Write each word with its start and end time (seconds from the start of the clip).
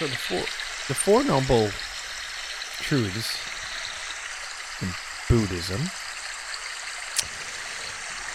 So 0.00 0.06
the 0.06 0.16
four, 0.16 0.38
the 0.88 0.94
four 0.94 1.22
noble 1.24 1.68
truths 2.80 3.36
in 4.80 4.88
Buddhism. 5.28 5.82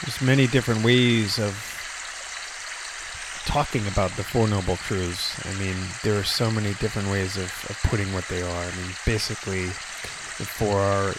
There's 0.04 0.22
many 0.22 0.46
different 0.46 0.86
ways 0.86 1.40
of 1.40 1.58
talking 3.48 3.88
about 3.88 4.12
the 4.12 4.24
Four 4.24 4.48
Noble 4.48 4.76
Truths. 4.76 5.44
I 5.44 5.58
mean, 5.58 5.76
there 6.04 6.20
are 6.20 6.24
so 6.24 6.52
many 6.52 6.76
different 6.76 7.10
ways 7.10 7.36
of, 7.36 7.46
of 7.68 7.80
putting 7.90 8.14
what 8.14 8.28
they 8.28 8.44
are. 8.44 8.64
I 8.64 8.76
mean, 8.76 8.92
basically, 9.04 9.66
the 9.66 10.46
four 10.46 10.78
are 10.78 11.16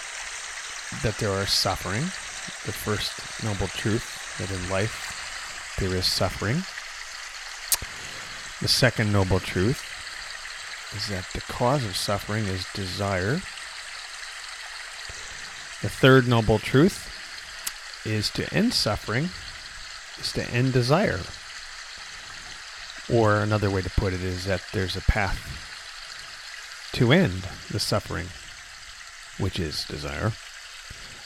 that 1.03 1.19
there 1.19 1.33
are 1.33 1.47
suffering, 1.47 2.05
the 2.65 2.73
first 2.73 3.43
noble 3.43 3.67
truth, 3.67 4.39
that 4.39 4.53
in 4.53 4.71
life 4.71 5.75
there 5.81 5.93
is 5.97 6.07
suffering. 6.07 6.63
The 8.61 8.69
second 8.69 9.13
noble 9.13 9.41
truth 9.41 9.86
is 10.95 11.09
that 11.09 11.27
the 11.35 11.41
cause 11.41 11.85
of 11.85 11.97
suffering 11.97 12.47
is 12.47 12.67
desire. 12.75 13.35
The 15.83 15.91
third 15.91 16.27
noble 16.29 16.59
truth 16.59 17.13
is 18.05 18.31
to 18.31 18.53
end 18.55 18.73
suffering, 18.73 19.31
is 20.19 20.33
to 20.33 20.49
end 20.51 20.73
desire. 20.73 21.21
Or 23.13 23.43
another 23.43 23.71
way 23.71 23.83
to 23.83 23.91
put 23.91 24.13
it 24.13 24.23
is 24.23 24.47
that 24.47 24.63
there's 24.73 24.97
a 24.97 25.03
path 25.03 26.91
to 26.93 27.13
end 27.13 27.47
the 27.71 27.79
suffering, 27.79 28.29
which 29.39 29.59
is 29.61 29.85
desire. 29.85 30.33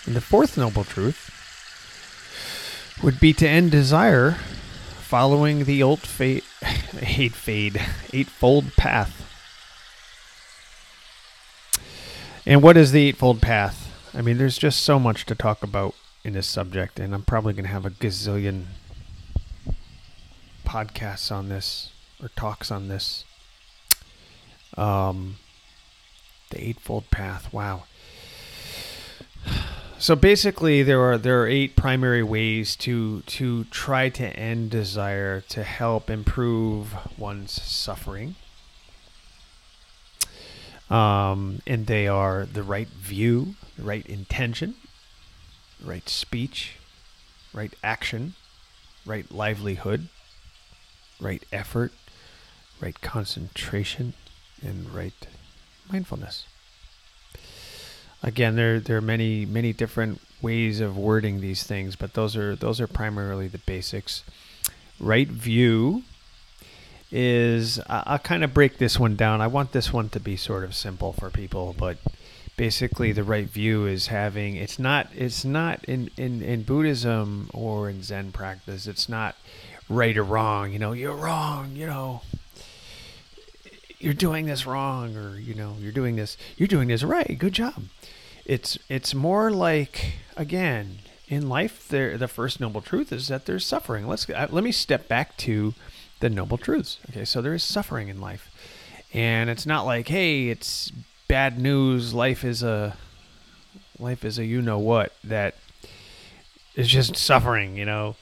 And 0.06 0.16
the 0.16 0.20
fourth 0.20 0.56
noble 0.56 0.84
truth 0.84 1.30
would 3.02 3.20
be 3.20 3.32
to 3.34 3.48
end 3.48 3.70
desire 3.70 4.32
following 5.00 5.64
the 5.64 5.82
old 5.82 6.00
fate, 6.00 6.44
hate 6.62 7.34
fade, 7.34 7.80
eightfold 8.12 8.74
path. 8.76 9.19
And 12.46 12.62
what 12.62 12.76
is 12.76 12.92
the 12.92 13.08
eightfold 13.08 13.42
path? 13.42 13.92
I 14.14 14.22
mean, 14.22 14.38
there's 14.38 14.58
just 14.58 14.82
so 14.82 14.98
much 14.98 15.26
to 15.26 15.34
talk 15.34 15.62
about 15.62 15.94
in 16.24 16.32
this 16.32 16.46
subject, 16.46 16.98
and 16.98 17.14
I'm 17.14 17.22
probably 17.22 17.52
going 17.52 17.64
to 17.64 17.70
have 17.70 17.86
a 17.86 17.90
gazillion 17.90 18.66
podcasts 20.64 21.30
on 21.30 21.48
this 21.48 21.90
or 22.22 22.28
talks 22.36 22.70
on 22.70 22.88
this. 22.88 23.24
Um, 24.76 25.36
the 26.50 26.62
Eightfold 26.68 27.10
Path. 27.10 27.52
Wow. 27.52 27.84
So 29.98 30.16
basically, 30.16 30.82
there 30.82 31.02
are 31.02 31.18
there 31.18 31.42
are 31.42 31.46
eight 31.46 31.76
primary 31.76 32.22
ways 32.22 32.74
to 32.76 33.20
to 33.20 33.64
try 33.64 34.08
to 34.08 34.34
end 34.34 34.70
desire 34.70 35.42
to 35.50 35.62
help 35.62 36.08
improve 36.08 36.94
one's 37.18 37.52
suffering. 37.52 38.36
Um, 40.90 41.62
and 41.66 41.86
they 41.86 42.08
are 42.08 42.44
the 42.46 42.64
right 42.64 42.88
view, 42.88 43.54
the 43.76 43.84
right 43.84 44.04
intention, 44.06 44.74
right 45.82 46.08
speech, 46.08 46.76
right 47.52 47.72
action, 47.82 48.34
right 49.06 49.30
livelihood, 49.30 50.08
right 51.20 51.44
effort, 51.52 51.92
right 52.80 53.00
concentration, 53.00 54.14
and 54.62 54.90
right 54.92 55.26
mindfulness. 55.90 56.44
Again, 58.22 58.56
there 58.56 58.80
there 58.80 58.96
are 58.96 59.02
many 59.02 59.46
many 59.46 59.72
different 59.72 60.20
ways 60.42 60.80
of 60.80 60.96
wording 60.96 61.40
these 61.40 61.62
things, 61.62 61.96
but 61.96 62.14
those 62.14 62.36
are 62.36 62.56
those 62.56 62.80
are 62.80 62.86
primarily 62.86 63.48
the 63.48 63.58
basics. 63.58 64.24
Right 64.98 65.28
view 65.28 66.02
is 67.12 67.80
I'll 67.88 68.18
kind 68.18 68.44
of 68.44 68.54
break 68.54 68.78
this 68.78 68.98
one 68.98 69.16
down. 69.16 69.40
I 69.40 69.46
want 69.46 69.72
this 69.72 69.92
one 69.92 70.08
to 70.10 70.20
be 70.20 70.36
sort 70.36 70.64
of 70.64 70.74
simple 70.74 71.12
for 71.12 71.30
people, 71.30 71.74
but 71.78 71.98
basically 72.56 73.10
the 73.10 73.24
right 73.24 73.48
view 73.48 73.86
is 73.86 74.08
having 74.08 74.54
it's 74.56 74.78
not 74.78 75.08
it's 75.14 75.44
not 75.44 75.82
in 75.84 76.10
in 76.16 76.42
in 76.42 76.62
Buddhism 76.62 77.48
or 77.52 77.88
in 77.88 78.02
Zen 78.02 78.32
practice. 78.32 78.86
It's 78.86 79.08
not 79.08 79.36
right 79.88 80.16
or 80.16 80.22
wrong. 80.22 80.72
You 80.72 80.78
know, 80.78 80.92
you're 80.92 81.14
wrong. 81.14 81.74
You 81.74 81.86
know, 81.86 82.22
you're 83.98 84.14
doing 84.14 84.46
this 84.46 84.66
wrong, 84.66 85.16
or 85.16 85.38
you 85.38 85.54
know, 85.54 85.76
you're 85.80 85.92
doing 85.92 86.16
this. 86.16 86.36
You're 86.56 86.68
doing 86.68 86.88
this 86.88 87.02
right. 87.02 87.36
Good 87.38 87.52
job. 87.52 87.84
It's 88.44 88.78
it's 88.88 89.14
more 89.14 89.50
like 89.50 90.14
again 90.36 90.98
in 91.28 91.48
life. 91.48 91.88
There, 91.88 92.16
the 92.16 92.28
first 92.28 92.60
noble 92.60 92.80
truth 92.80 93.12
is 93.12 93.28
that 93.28 93.46
there's 93.46 93.66
suffering. 93.66 94.06
Let's 94.06 94.28
uh, 94.28 94.48
let 94.50 94.64
me 94.64 94.72
step 94.72 95.08
back 95.08 95.36
to 95.38 95.74
the 96.20 96.30
noble 96.30 96.58
truths. 96.58 96.98
Okay, 97.10 97.24
so 97.24 97.42
there 97.42 97.54
is 97.54 97.64
suffering 97.64 98.08
in 98.08 98.20
life, 98.20 98.50
and 99.12 99.50
it's 99.50 99.66
not 99.66 99.84
like 99.84 100.08
hey, 100.08 100.48
it's 100.48 100.92
bad 101.28 101.58
news. 101.58 102.14
Life 102.14 102.44
is 102.44 102.62
a 102.62 102.96
life 103.98 104.24
is 104.24 104.38
a 104.38 104.44
you 104.44 104.62
know 104.62 104.78
what 104.78 105.12
that 105.24 105.56
is 106.74 106.88
just 106.88 107.16
suffering. 107.16 107.76
You 107.76 107.84
know, 107.84 108.16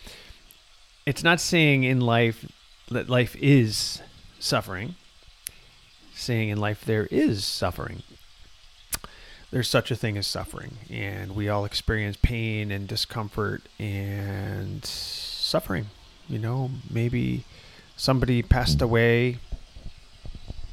it's 1.06 1.22
not 1.22 1.40
saying 1.40 1.84
in 1.84 2.00
life 2.00 2.50
that 2.90 3.08
life 3.08 3.36
is 3.36 4.02
suffering. 4.38 4.94
Saying 6.14 6.48
in 6.48 6.58
life 6.58 6.84
there 6.84 7.06
is 7.10 7.44
suffering. 7.44 8.02
There's 9.50 9.68
such 9.68 9.90
a 9.90 9.96
thing 9.96 10.18
as 10.18 10.26
suffering, 10.26 10.76
and 10.90 11.34
we 11.34 11.48
all 11.48 11.64
experience 11.64 12.18
pain 12.20 12.70
and 12.70 12.86
discomfort 12.86 13.62
and 13.78 14.84
suffering. 14.84 15.86
You 16.28 16.38
know, 16.38 16.70
maybe 16.90 17.44
somebody 17.98 18.42
passed 18.42 18.80
away, 18.80 19.38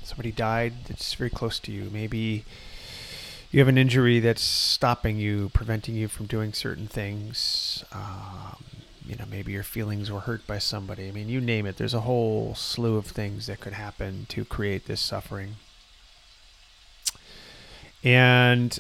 somebody 0.04 0.32
died 0.32 0.86
that's 0.88 1.14
very 1.16 1.30
close 1.30 1.60
to 1.60 1.72
you. 1.72 1.90
Maybe 1.92 2.46
you 3.52 3.60
have 3.60 3.68
an 3.68 3.78
injury 3.78 4.20
that's 4.20 4.42
stopping 4.42 5.18
you, 5.18 5.50
preventing 5.50 5.96
you 5.96 6.08
from 6.08 6.28
doing 6.28 6.54
certain 6.54 6.88
things. 6.88 7.84
Um, 7.92 8.64
you 9.06 9.16
know, 9.16 9.26
maybe 9.30 9.52
your 9.52 9.64
feelings 9.64 10.12
were 10.12 10.22
hurt 10.22 10.46
by 10.48 10.60
somebody. 10.60 11.08
I 11.08 11.12
mean, 11.12 11.28
you 11.28 11.42
name 11.42 11.66
it. 11.66 11.78
There's 11.78 11.94
a 11.94 12.02
whole 12.02 12.54
slew 12.56 12.96
of 12.96 13.08
things 13.08 13.48
that 13.48 13.60
could 13.60 13.74
happen 13.74 14.28
to 14.30 14.46
create 14.46 14.86
this 14.86 15.02
suffering. 15.02 15.56
And, 18.04 18.80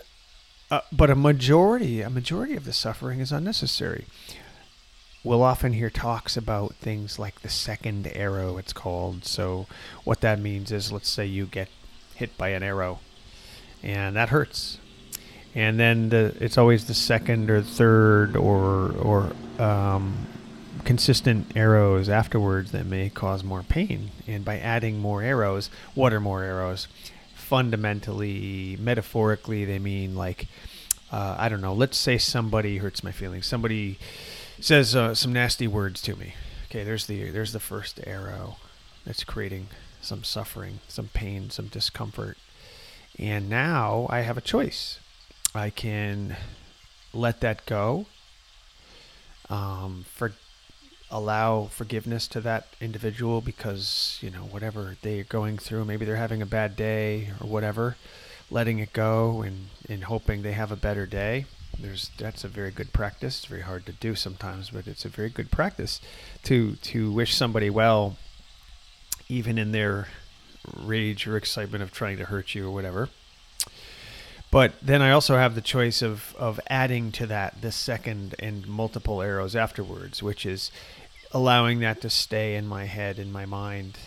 uh, 0.70 0.82
but 0.92 1.10
a 1.10 1.16
majority, 1.16 2.02
a 2.02 2.10
majority 2.10 2.56
of 2.56 2.66
the 2.66 2.74
suffering 2.74 3.20
is 3.20 3.32
unnecessary. 3.32 4.06
We'll 5.25 5.44
often 5.44 5.74
hear 5.74 5.90
talks 5.90 6.38
about 6.38 6.75
things 6.75 7.19
like 7.19 7.41
the 7.41 7.50
second 7.50 8.09
arrow, 8.16 8.58
it's 8.58 8.72
called. 8.72 9.25
So, 9.25 9.66
what 10.06 10.22
that 10.22 10.40
means 10.40 10.72
is, 10.72 10.91
let's 10.91 11.09
say 11.09 11.25
you 11.25 11.46
get 11.47 11.68
hit 12.16 12.38
by 12.38 12.50
an 12.50 12.63
arrow, 12.63 13.00
and 13.84 14.16
that 14.16 14.30
hurts 14.30 14.78
and 15.56 15.80
then 15.80 16.09
the 16.09 16.35
it's 16.41 16.58
always 16.58 16.85
the 16.85 16.94
second 16.94 17.50
or 17.50 17.62
third 17.62 18.35
or 18.35 18.91
or 18.91 19.31
um, 19.58 20.28
consistent 20.84 21.56
arrows 21.56 22.09
afterwards 22.09 22.72
that 22.74 22.85
may 22.85 23.09
cause 23.09 23.44
more 23.44 23.64
pain. 23.64 24.12
And 24.28 24.44
by 24.44 24.59
adding 24.59 25.00
more 25.00 25.24
arrows, 25.24 25.69
what 25.96 26.12
are 26.12 26.19
more 26.19 26.44
arrows? 26.44 26.90
Fundamentally, 27.34 28.78
metaphorically, 28.80 29.64
they 29.64 29.80
mean 29.80 30.16
like 30.16 30.47
uh, 31.12 31.38
I 31.40 31.47
don't 31.47 31.62
know. 31.62 31.74
Let's 31.74 31.97
say 31.97 32.18
somebody 32.18 32.78
hurts 32.78 33.02
my 33.02 33.14
feelings. 33.14 33.47
Somebody 33.47 33.97
says 34.60 34.96
uh, 34.96 35.14
some 35.14 35.34
nasty 35.34 35.68
words 35.68 36.02
to 36.04 36.16
me. 36.16 36.36
Okay, 36.70 36.84
there's 36.84 37.08
the 37.08 37.30
there's 37.32 37.54
the 37.54 37.60
first 37.60 38.00
arrow 38.06 38.58
that's 39.06 39.24
creating 39.24 39.68
some 40.02 40.24
suffering, 40.24 40.80
some 40.88 41.10
pain, 41.14 41.50
some 41.50 41.68
discomfort. 41.68 42.38
And 43.18 43.50
now 43.50 44.08
I 44.09 44.22
have 44.22 44.38
a 44.38 44.41
choice. 44.41 45.00
I 45.53 45.70
can 45.70 46.35
let 47.14 47.40
that 47.41 47.66
go, 47.66 48.08
um, 49.50 50.06
for 50.09 50.34
allow 51.09 51.66
forgiveness 51.66 52.28
to 52.28 52.41
that 52.41 52.68
individual 52.82 53.40
because 53.40 54.18
you 54.22 54.29
know 54.29 54.40
whatever 54.40 54.97
they're 55.02 55.24
going 55.24 55.58
through, 55.58 55.85
maybe 55.85 56.06
they're 56.06 56.16
having 56.16 56.41
a 56.41 56.46
bad 56.46 56.76
day 56.76 57.29
or 57.40 57.47
whatever, 57.47 57.96
letting 58.52 58.79
it 58.79 58.91
go 58.91 59.41
and 59.41 59.68
and 59.88 60.06
hoping 60.06 60.41
they 60.41 60.53
have 60.53 60.72
a 60.72 60.76
better 60.76 61.06
day. 61.06 61.46
There's 61.80 62.12
that's 62.18 62.44
a 62.44 62.48
very 62.48 62.72
good 62.72 62.94
practice. 62.94 63.40
It's 63.40 63.46
very 63.46 63.62
hard 63.62 63.86
to 63.86 63.92
do 63.92 64.16
sometimes, 64.16 64.70
but 64.70 64.88
it's 64.88 65.06
a 65.06 65.10
very 65.10 65.30
good 65.30 65.52
practice 65.52 66.00
to 66.44 66.76
to 66.76 67.12
wish 67.12 67.36
somebody 67.36 67.70
well, 67.70 68.18
even 69.28 69.58
in 69.58 69.72
their 69.72 70.08
rage 70.76 71.28
or 71.28 71.38
excitement 71.38 71.84
of 71.84 71.92
trying 71.92 72.18
to 72.18 72.26
hurt 72.26 72.56
you 72.56 72.68
or 72.68 72.72
whatever. 72.72 73.10
But 74.52 74.74
then 74.82 75.02
I 75.02 75.12
also 75.12 75.36
have 75.36 75.56
the 75.56 75.62
choice 75.62 76.02
of, 76.02 76.34
of 76.38 76.60
adding 76.70 77.12
to 77.14 77.26
that 77.28 77.62
the 77.62 77.72
second 77.72 78.36
and 78.40 78.66
multiple 78.68 79.22
arrows 79.22 79.56
afterwards, 79.56 80.24
which 80.24 80.46
is 80.46 80.72
allowing 81.32 81.80
that 81.80 82.00
to 82.02 82.10
stay 82.10 82.56
in 82.56 82.66
my 82.66 82.86
head, 82.86 83.20
in 83.20 83.32
my 83.32 83.46
mind, 83.46 83.98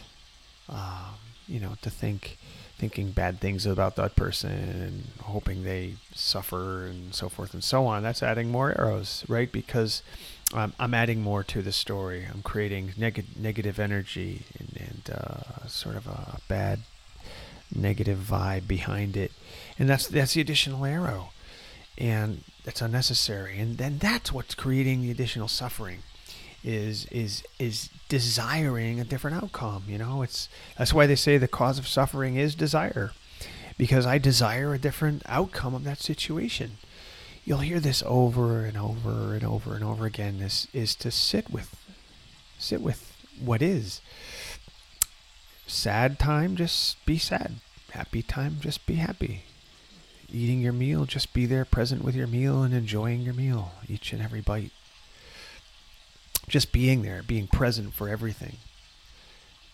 um, 0.68 1.16
you 1.46 1.60
know, 1.60 1.74
to 1.82 1.90
think, 1.90 2.38
thinking 2.78 3.10
bad 3.10 3.40
things 3.40 3.66
about 3.66 3.96
that 3.96 4.14
person 4.14 4.50
and 4.50 5.04
hoping 5.24 5.64
they 5.64 5.94
suffer 6.14 6.86
and 6.86 7.14
so 7.14 7.28
forth 7.28 7.52
and 7.52 7.62
so 7.62 7.86
on. 7.86 8.02
That's 8.02 8.22
adding 8.22 8.50
more 8.50 8.70
arrows, 8.78 9.24
right? 9.28 9.50
Because 9.50 10.02
I'm, 10.54 10.72
I'm 10.78 10.94
adding 10.94 11.20
more 11.20 11.42
to 11.44 11.60
the 11.60 11.72
story. 11.72 12.26
I'm 12.32 12.42
creating 12.42 12.94
neg- 12.96 13.36
negative 13.36 13.78
energy 13.78 14.42
and, 14.58 14.76
and 14.76 15.16
uh, 15.16 15.66
sort 15.66 15.96
of 15.96 16.06
a 16.06 16.38
bad 16.48 16.80
negative 17.74 18.18
vibe 18.18 18.66
behind 18.68 19.16
it. 19.16 19.32
And 19.78 19.88
that's 19.88 20.06
that's 20.06 20.34
the 20.34 20.40
additional 20.40 20.84
arrow. 20.84 21.32
And 21.98 22.44
that's 22.64 22.80
unnecessary. 22.80 23.58
And 23.58 23.76
then 23.76 23.98
that's 23.98 24.32
what's 24.32 24.54
creating 24.54 25.02
the 25.02 25.10
additional 25.10 25.48
suffering 25.48 26.02
is 26.64 27.06
is 27.06 27.42
is 27.58 27.88
desiring 28.08 29.00
a 29.00 29.04
different 29.04 29.42
outcome, 29.42 29.84
you 29.86 29.98
know? 29.98 30.22
It's 30.22 30.48
that's 30.76 30.92
why 30.92 31.06
they 31.06 31.16
say 31.16 31.38
the 31.38 31.48
cause 31.48 31.78
of 31.78 31.88
suffering 31.88 32.36
is 32.36 32.54
desire. 32.54 33.12
Because 33.76 34.06
I 34.06 34.18
desire 34.18 34.74
a 34.74 34.78
different 34.78 35.22
outcome 35.26 35.74
of 35.74 35.84
that 35.84 36.00
situation. 36.00 36.78
You'll 37.44 37.58
hear 37.58 37.80
this 37.80 38.02
over 38.04 38.64
and 38.64 38.76
over 38.76 39.34
and 39.34 39.44
over 39.44 39.74
and 39.74 39.84
over 39.84 40.04
again. 40.04 40.40
This 40.40 40.66
is 40.72 40.94
to 40.96 41.10
sit 41.10 41.50
with 41.50 41.74
sit 42.58 42.82
with 42.82 43.14
what 43.40 43.62
is. 43.62 44.00
Sad 45.66 46.18
time, 46.18 46.56
just 46.56 47.04
be 47.06 47.18
sad. 47.18 47.56
Happy 47.90 48.22
time, 48.22 48.56
just 48.60 48.84
be 48.86 48.94
happy. 48.96 49.44
Eating 50.30 50.60
your 50.60 50.72
meal, 50.72 51.04
just 51.04 51.32
be 51.32 51.46
there 51.46 51.64
present 51.64 52.02
with 52.02 52.14
your 52.14 52.26
meal 52.26 52.62
and 52.62 52.74
enjoying 52.74 53.22
your 53.22 53.34
meal, 53.34 53.72
each 53.88 54.12
and 54.12 54.20
every 54.20 54.40
bite. 54.40 54.72
Just 56.48 56.72
being 56.72 57.02
there, 57.02 57.22
being 57.22 57.46
present 57.46 57.92
for 57.92 58.08
everything. 58.08 58.56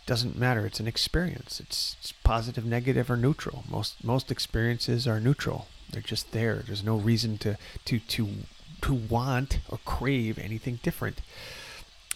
Doesn't 0.06 0.36
matter, 0.36 0.66
it's 0.66 0.80
an 0.80 0.86
experience. 0.86 1.60
It's, 1.60 1.96
it's 2.00 2.12
positive, 2.12 2.64
negative, 2.66 3.10
or 3.10 3.16
neutral. 3.16 3.64
Most 3.70 4.04
most 4.04 4.30
experiences 4.30 5.06
are 5.08 5.18
neutral. 5.20 5.68
They're 5.90 6.02
just 6.02 6.32
there. 6.32 6.56
There's 6.66 6.84
no 6.84 6.96
reason 6.96 7.38
to 7.38 7.56
to 7.86 7.98
to 8.00 8.28
to 8.82 8.94
want 8.94 9.60
or 9.70 9.78
crave 9.84 10.38
anything 10.38 10.80
different. 10.82 11.22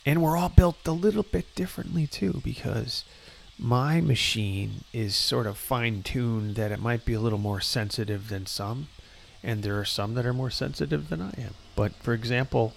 And 0.04 0.22
we're 0.22 0.36
all 0.36 0.48
built 0.50 0.86
a 0.86 0.92
little 0.92 1.22
bit 1.22 1.54
differently 1.54 2.06
too, 2.06 2.40
because 2.44 3.04
my 3.58 4.00
machine 4.00 4.84
is 4.92 5.16
sort 5.16 5.46
of 5.46 5.56
fine 5.58 6.02
tuned 6.02 6.56
that 6.56 6.72
it 6.72 6.80
might 6.80 7.04
be 7.04 7.14
a 7.14 7.20
little 7.20 7.38
more 7.38 7.60
sensitive 7.60 8.28
than 8.28 8.46
some, 8.46 8.88
and 9.42 9.62
there 9.62 9.78
are 9.78 9.84
some 9.84 10.14
that 10.14 10.26
are 10.26 10.34
more 10.34 10.50
sensitive 10.50 11.08
than 11.08 11.20
I 11.22 11.32
am. 11.38 11.54
But 11.74 11.92
for 11.94 12.12
example, 12.12 12.74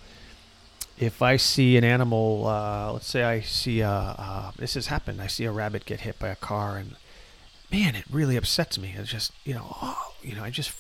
if 0.98 1.22
I 1.22 1.38
see 1.38 1.78
an 1.78 1.84
animal, 1.84 2.48
uh, 2.48 2.94
let's 2.94 3.08
say 3.08 3.24
I 3.24 3.42
see 3.42 3.82
a, 3.82 3.90
uh, 3.90 4.52
this 4.58 4.76
has 4.76 4.88
happened, 4.88 5.22
I 5.22 5.28
see 5.28 5.46
a 5.46 5.52
rabbit 5.52 5.86
get 5.86 6.02
hit 6.02 6.20
by 6.20 6.30
a 6.30 6.36
car, 6.36 6.78
and 6.78 6.96
man, 7.72 7.96
it 7.96 8.06
really 8.12 8.36
upsets 8.36 8.78
me. 8.78 8.94
It's 8.98 9.10
just, 9.10 9.32
you 9.44 9.54
know, 9.54 9.76
oh, 9.82 10.14
you 10.22 10.36
know, 10.36 10.44
I 10.44 10.50
just 10.50 10.74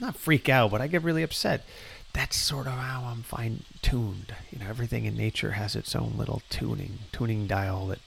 not 0.00 0.16
freak 0.16 0.48
out, 0.48 0.70
but 0.70 0.80
I 0.80 0.86
get 0.86 1.02
really 1.02 1.22
upset. 1.22 1.64
That's 2.12 2.36
sort 2.36 2.66
of 2.66 2.74
how 2.74 3.04
I'm 3.06 3.22
fine 3.22 3.62
tuned. 3.80 4.34
You 4.50 4.58
know, 4.58 4.68
everything 4.68 5.04
in 5.04 5.16
nature 5.16 5.52
has 5.52 5.76
its 5.76 5.94
own 5.94 6.14
little 6.16 6.42
tuning, 6.50 6.98
tuning 7.12 7.46
dial 7.46 7.86
that 7.86 8.00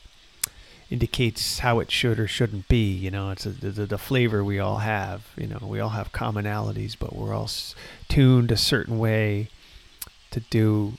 indicates 0.91 1.59
how 1.59 1.79
it 1.79 1.89
should 1.89 2.19
or 2.19 2.27
shouldn't 2.27 2.67
be. 2.67 2.91
You 2.91 3.09
know, 3.09 3.31
it's 3.31 3.45
a, 3.45 3.49
the, 3.49 3.85
the 3.85 3.97
flavor 3.97 4.43
we 4.43 4.59
all 4.59 4.77
have. 4.79 5.27
You 5.37 5.47
know, 5.47 5.59
we 5.61 5.79
all 5.79 5.89
have 5.89 6.11
commonalities, 6.11 6.95
but 6.99 7.15
we're 7.15 7.33
all 7.33 7.49
tuned 8.07 8.51
a 8.51 8.57
certain 8.57 8.99
way 8.99 9.49
to 10.31 10.39
do 10.41 10.97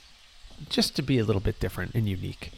just 0.69 0.95
to 0.95 1.01
be 1.01 1.19
a 1.19 1.23
little 1.23 1.41
bit 1.41 1.59
different 1.59 1.93
and 1.95 2.07
unique. 2.07 2.51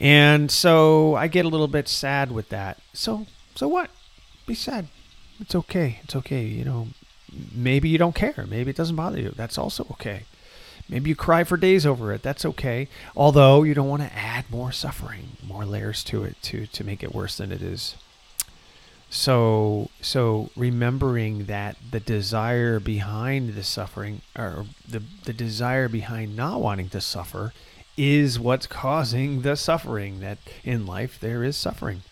And 0.00 0.50
so 0.50 1.14
I 1.16 1.26
get 1.26 1.44
a 1.44 1.48
little 1.48 1.68
bit 1.68 1.88
sad 1.88 2.30
with 2.30 2.48
that. 2.50 2.78
So 2.92 3.26
so 3.54 3.66
what? 3.68 3.90
Be 4.46 4.54
sad. 4.54 4.86
It's 5.40 5.54
okay. 5.54 6.00
It's 6.04 6.16
okay. 6.16 6.44
You 6.44 6.64
know, 6.64 6.88
maybe 7.52 7.88
you 7.88 7.98
don't 7.98 8.14
care. 8.14 8.46
Maybe 8.48 8.70
it 8.70 8.76
doesn't 8.76 8.96
bother 8.96 9.20
you. 9.20 9.30
That's 9.30 9.58
also 9.58 9.86
okay. 9.92 10.22
Maybe 10.88 11.10
you 11.10 11.16
cry 11.16 11.44
for 11.44 11.56
days 11.56 11.84
over 11.84 12.12
it. 12.12 12.22
That's 12.22 12.44
okay. 12.44 12.88
Although 13.16 13.62
you 13.62 13.74
don't 13.74 13.88
want 13.88 14.02
to 14.02 14.14
add 14.14 14.50
more 14.50 14.72
suffering, 14.72 15.36
more 15.46 15.64
layers 15.64 16.02
to 16.04 16.24
it 16.24 16.40
to 16.42 16.66
to 16.66 16.84
make 16.84 17.02
it 17.02 17.14
worse 17.14 17.36
than 17.36 17.52
it 17.52 17.62
is. 17.62 17.96
So 19.10 19.90
so 20.00 20.50
remembering 20.54 21.46
that 21.46 21.76
the 21.90 22.00
desire 22.00 22.78
behind 22.78 23.54
the 23.54 23.64
suffering 23.64 24.20
or 24.36 24.66
the 24.86 25.02
the 25.24 25.32
desire 25.32 25.88
behind 25.88 26.36
not 26.36 26.60
wanting 26.60 26.90
to 26.90 27.00
suffer 27.00 27.52
is 27.96 28.38
what's 28.38 28.66
causing 28.66 29.42
the 29.42 29.56
suffering 29.56 30.20
that 30.20 30.38
in 30.62 30.86
life 30.86 31.18
there 31.18 31.42
is 31.42 31.56
suffering. 31.56 32.02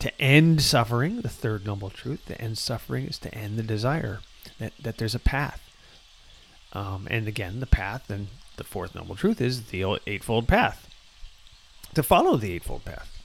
To 0.00 0.20
end 0.20 0.62
suffering, 0.62 1.22
the 1.22 1.28
third 1.28 1.66
noble 1.66 1.90
truth, 1.90 2.26
to 2.26 2.40
end 2.40 2.56
suffering 2.56 3.06
is 3.06 3.18
to 3.18 3.34
end 3.34 3.58
the 3.58 3.62
desire. 3.64 4.20
That 4.58 4.72
that 4.80 4.98
there's 4.98 5.14
a 5.14 5.20
path 5.20 5.60
um, 6.72 7.06
and 7.10 7.26
again, 7.26 7.60
the 7.60 7.66
path 7.66 8.10
and 8.10 8.28
the 8.56 8.64
fourth 8.64 8.94
noble 8.94 9.16
truth 9.16 9.40
is 9.40 9.66
the 9.66 9.98
eightfold 10.06 10.48
path. 10.48 10.88
To 11.94 12.02
follow 12.02 12.36
the 12.36 12.52
eightfold 12.52 12.84
path. 12.84 13.17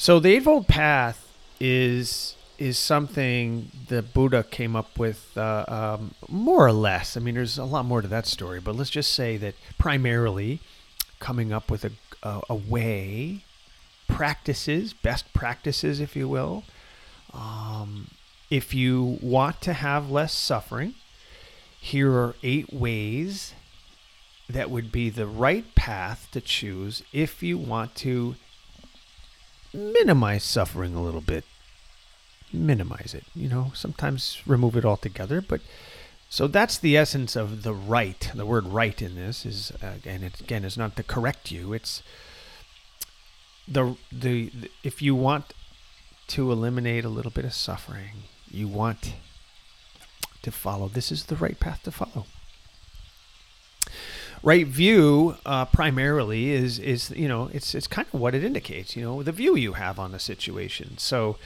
So 0.00 0.18
the 0.18 0.32
eightfold 0.32 0.66
path 0.66 1.30
is 1.60 2.34
is 2.56 2.78
something 2.78 3.70
the 3.88 4.00
Buddha 4.00 4.42
came 4.42 4.74
up 4.74 4.98
with 4.98 5.36
uh, 5.36 5.66
um, 5.68 6.14
more 6.26 6.66
or 6.66 6.72
less. 6.72 7.18
I 7.18 7.20
mean, 7.20 7.34
there's 7.34 7.58
a 7.58 7.66
lot 7.66 7.84
more 7.84 8.00
to 8.00 8.08
that 8.08 8.26
story, 8.26 8.60
but 8.60 8.74
let's 8.74 8.88
just 8.88 9.12
say 9.12 9.36
that 9.36 9.56
primarily 9.76 10.60
coming 11.18 11.52
up 11.52 11.70
with 11.70 11.84
a, 11.84 11.92
a, 12.22 12.40
a 12.48 12.54
way, 12.54 13.44
practices, 14.08 14.94
best 14.94 15.34
practices, 15.34 16.00
if 16.00 16.16
you 16.16 16.26
will. 16.26 16.64
Um, 17.34 18.08
if 18.48 18.72
you 18.72 19.18
want 19.20 19.60
to 19.60 19.74
have 19.74 20.10
less 20.10 20.32
suffering, 20.32 20.94
here 21.78 22.10
are 22.12 22.36
eight 22.42 22.72
ways 22.72 23.52
that 24.48 24.70
would 24.70 24.90
be 24.90 25.10
the 25.10 25.26
right 25.26 25.74
path 25.74 26.26
to 26.32 26.40
choose 26.40 27.02
if 27.12 27.42
you 27.42 27.58
want 27.58 27.94
to 27.96 28.36
minimize 29.72 30.44
suffering 30.44 30.94
a 30.94 31.02
little 31.02 31.20
bit. 31.20 31.44
Minimize 32.52 33.14
it, 33.14 33.24
you 33.34 33.48
know, 33.48 33.70
sometimes 33.74 34.42
remove 34.44 34.76
it 34.76 34.84
altogether, 34.84 35.40
but 35.40 35.60
so 36.28 36.46
that's 36.46 36.78
the 36.78 36.96
essence 36.96 37.36
of 37.36 37.64
the 37.64 37.74
right. 37.74 38.30
The 38.34 38.46
word 38.46 38.66
right 38.66 39.00
in 39.02 39.16
this 39.16 39.44
is, 39.44 39.72
uh, 39.82 39.94
and 40.04 40.22
it, 40.22 40.40
again, 40.40 40.64
is 40.64 40.76
not 40.76 40.96
to 40.96 41.02
correct 41.02 41.50
you. 41.50 41.72
It's 41.72 42.02
the, 43.66 43.96
the, 44.12 44.50
the 44.50 44.70
if 44.84 45.02
you 45.02 45.14
want 45.14 45.54
to 46.28 46.52
eliminate 46.52 47.04
a 47.04 47.08
little 47.08 47.32
bit 47.32 47.44
of 47.44 47.52
suffering, 47.52 48.24
you 48.48 48.68
want 48.68 49.14
to 50.42 50.52
follow. 50.52 50.88
This 50.88 51.10
is 51.10 51.24
the 51.26 51.36
right 51.36 51.58
path 51.58 51.82
to 51.82 51.90
follow. 51.90 52.26
Right 54.42 54.66
view 54.66 55.36
uh, 55.44 55.66
primarily 55.66 56.50
is 56.50 56.78
is 56.78 57.10
you 57.10 57.28
know 57.28 57.50
it's 57.52 57.74
it's 57.74 57.86
kind 57.86 58.08
of 58.12 58.18
what 58.18 58.34
it 58.34 58.42
indicates 58.42 58.96
you 58.96 59.02
know 59.02 59.22
the 59.22 59.32
view 59.32 59.54
you 59.54 59.74
have 59.74 59.98
on 59.98 60.12
the 60.12 60.18
situation. 60.18 60.96
So 60.96 61.36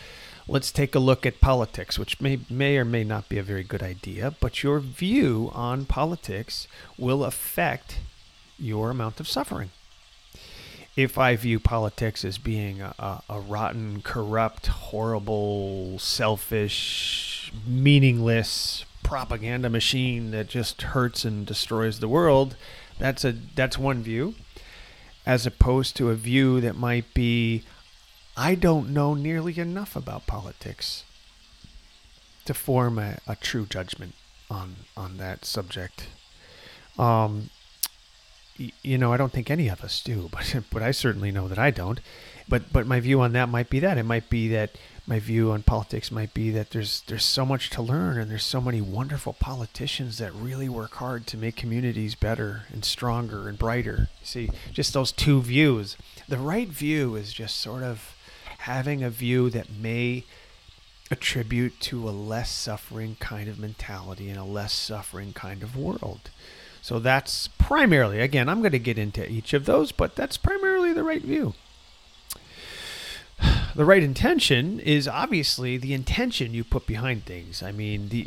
let's 0.46 0.70
take 0.70 0.94
a 0.94 1.00
look 1.00 1.26
at 1.26 1.40
politics, 1.40 1.98
which 1.98 2.20
may 2.20 2.40
may 2.48 2.76
or 2.76 2.84
may 2.84 3.02
not 3.02 3.28
be 3.28 3.38
a 3.38 3.42
very 3.42 3.64
good 3.64 3.82
idea, 3.82 4.34
but 4.40 4.62
your 4.62 4.78
view 4.78 5.50
on 5.54 5.86
politics 5.86 6.68
will 6.96 7.24
affect 7.24 7.98
your 8.58 8.90
amount 8.90 9.18
of 9.18 9.28
suffering. 9.28 9.70
If 10.96 11.18
I 11.18 11.34
view 11.34 11.58
politics 11.58 12.24
as 12.24 12.38
being 12.38 12.80
a, 12.80 12.94
a, 13.00 13.22
a 13.28 13.40
rotten, 13.40 14.02
corrupt, 14.02 14.68
horrible, 14.68 15.98
selfish, 15.98 17.52
meaningless 17.66 18.84
propaganda 19.02 19.68
machine 19.68 20.30
that 20.30 20.48
just 20.48 20.82
hurts 20.82 21.24
and 21.24 21.46
destroys 21.46 21.98
the 22.00 22.08
world. 22.08 22.56
That's 22.98 23.24
a 23.24 23.32
that's 23.32 23.78
one 23.78 24.02
view, 24.02 24.34
as 25.26 25.46
opposed 25.46 25.96
to 25.96 26.10
a 26.10 26.14
view 26.14 26.60
that 26.60 26.76
might 26.76 27.12
be, 27.14 27.64
I 28.36 28.54
don't 28.54 28.90
know 28.90 29.14
nearly 29.14 29.58
enough 29.58 29.96
about 29.96 30.26
politics 30.26 31.04
to 32.44 32.54
form 32.54 32.98
a, 32.98 33.18
a 33.26 33.36
true 33.36 33.66
judgment 33.66 34.14
on 34.50 34.76
on 34.96 35.16
that 35.16 35.44
subject. 35.44 36.08
Um, 36.98 37.50
you 38.56 38.98
know, 38.98 39.12
I 39.12 39.16
don't 39.16 39.32
think 39.32 39.50
any 39.50 39.68
of 39.68 39.82
us 39.82 40.00
do, 40.00 40.28
but 40.32 40.56
but 40.70 40.82
I 40.82 40.90
certainly 40.90 41.30
know 41.32 41.48
that 41.48 41.58
I 41.58 41.70
don't. 41.70 42.00
But 42.48 42.72
but 42.72 42.86
my 42.86 43.00
view 43.00 43.20
on 43.20 43.32
that 43.32 43.48
might 43.48 43.70
be 43.70 43.80
that 43.80 43.98
it 43.98 44.04
might 44.04 44.30
be 44.30 44.48
that 44.48 44.70
my 45.06 45.18
view 45.18 45.52
on 45.52 45.62
politics 45.62 46.10
might 46.10 46.32
be 46.32 46.50
that 46.50 46.70
there's 46.70 47.02
there's 47.02 47.24
so 47.24 47.44
much 47.44 47.68
to 47.70 47.82
learn 47.82 48.18
and 48.18 48.30
there's 48.30 48.44
so 48.44 48.60
many 48.60 48.80
wonderful 48.80 49.34
politicians 49.34 50.16
that 50.18 50.34
really 50.34 50.68
work 50.68 50.94
hard 50.94 51.26
to 51.26 51.36
make 51.36 51.56
communities 51.56 52.14
better 52.14 52.62
and 52.72 52.84
stronger 52.84 53.48
and 53.48 53.58
brighter. 53.58 54.08
See, 54.22 54.50
just 54.72 54.94
those 54.94 55.12
two 55.12 55.42
views. 55.42 55.96
The 56.26 56.38
right 56.38 56.68
view 56.68 57.16
is 57.16 57.32
just 57.34 57.60
sort 57.60 57.82
of 57.82 58.16
having 58.60 59.02
a 59.02 59.10
view 59.10 59.50
that 59.50 59.70
may 59.70 60.24
attribute 61.10 61.78
to 61.80 62.08
a 62.08 62.10
less 62.10 62.50
suffering 62.50 63.16
kind 63.20 63.48
of 63.48 63.58
mentality 63.58 64.30
and 64.30 64.38
a 64.38 64.44
less 64.44 64.72
suffering 64.72 65.34
kind 65.34 65.62
of 65.62 65.76
world. 65.76 66.30
So 66.80 66.98
that's 66.98 67.48
primarily, 67.48 68.20
again, 68.20 68.48
I'm 68.48 68.60
going 68.60 68.72
to 68.72 68.78
get 68.78 68.98
into 68.98 69.30
each 69.30 69.52
of 69.52 69.66
those, 69.66 69.92
but 69.92 70.16
that's 70.16 70.38
primarily 70.38 70.94
the 70.94 71.02
right 71.02 71.22
view 71.22 71.54
the 73.74 73.84
right 73.84 74.02
intention 74.02 74.78
is 74.80 75.08
obviously 75.08 75.76
the 75.76 75.94
intention 75.94 76.54
you 76.54 76.62
put 76.64 76.86
behind 76.86 77.24
things. 77.24 77.62
I 77.62 77.72
mean, 77.72 78.08
the 78.08 78.26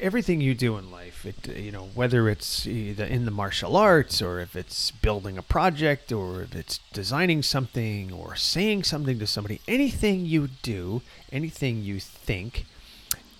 everything 0.00 0.40
you 0.40 0.54
do 0.54 0.76
in 0.76 0.90
life, 0.90 1.24
it 1.24 1.48
you 1.56 1.70
know 1.70 1.88
whether 1.94 2.28
it's 2.28 2.66
in 2.66 3.24
the 3.24 3.30
martial 3.30 3.76
arts 3.76 4.20
or 4.20 4.40
if 4.40 4.56
it's 4.56 4.90
building 4.90 5.38
a 5.38 5.42
project 5.42 6.12
or 6.12 6.42
if 6.42 6.54
it's 6.54 6.78
designing 6.92 7.42
something 7.42 8.12
or 8.12 8.34
saying 8.34 8.84
something 8.84 9.18
to 9.18 9.26
somebody, 9.26 9.60
anything 9.68 10.26
you 10.26 10.48
do, 10.62 11.02
anything 11.30 11.82
you 11.82 12.00
think, 12.00 12.64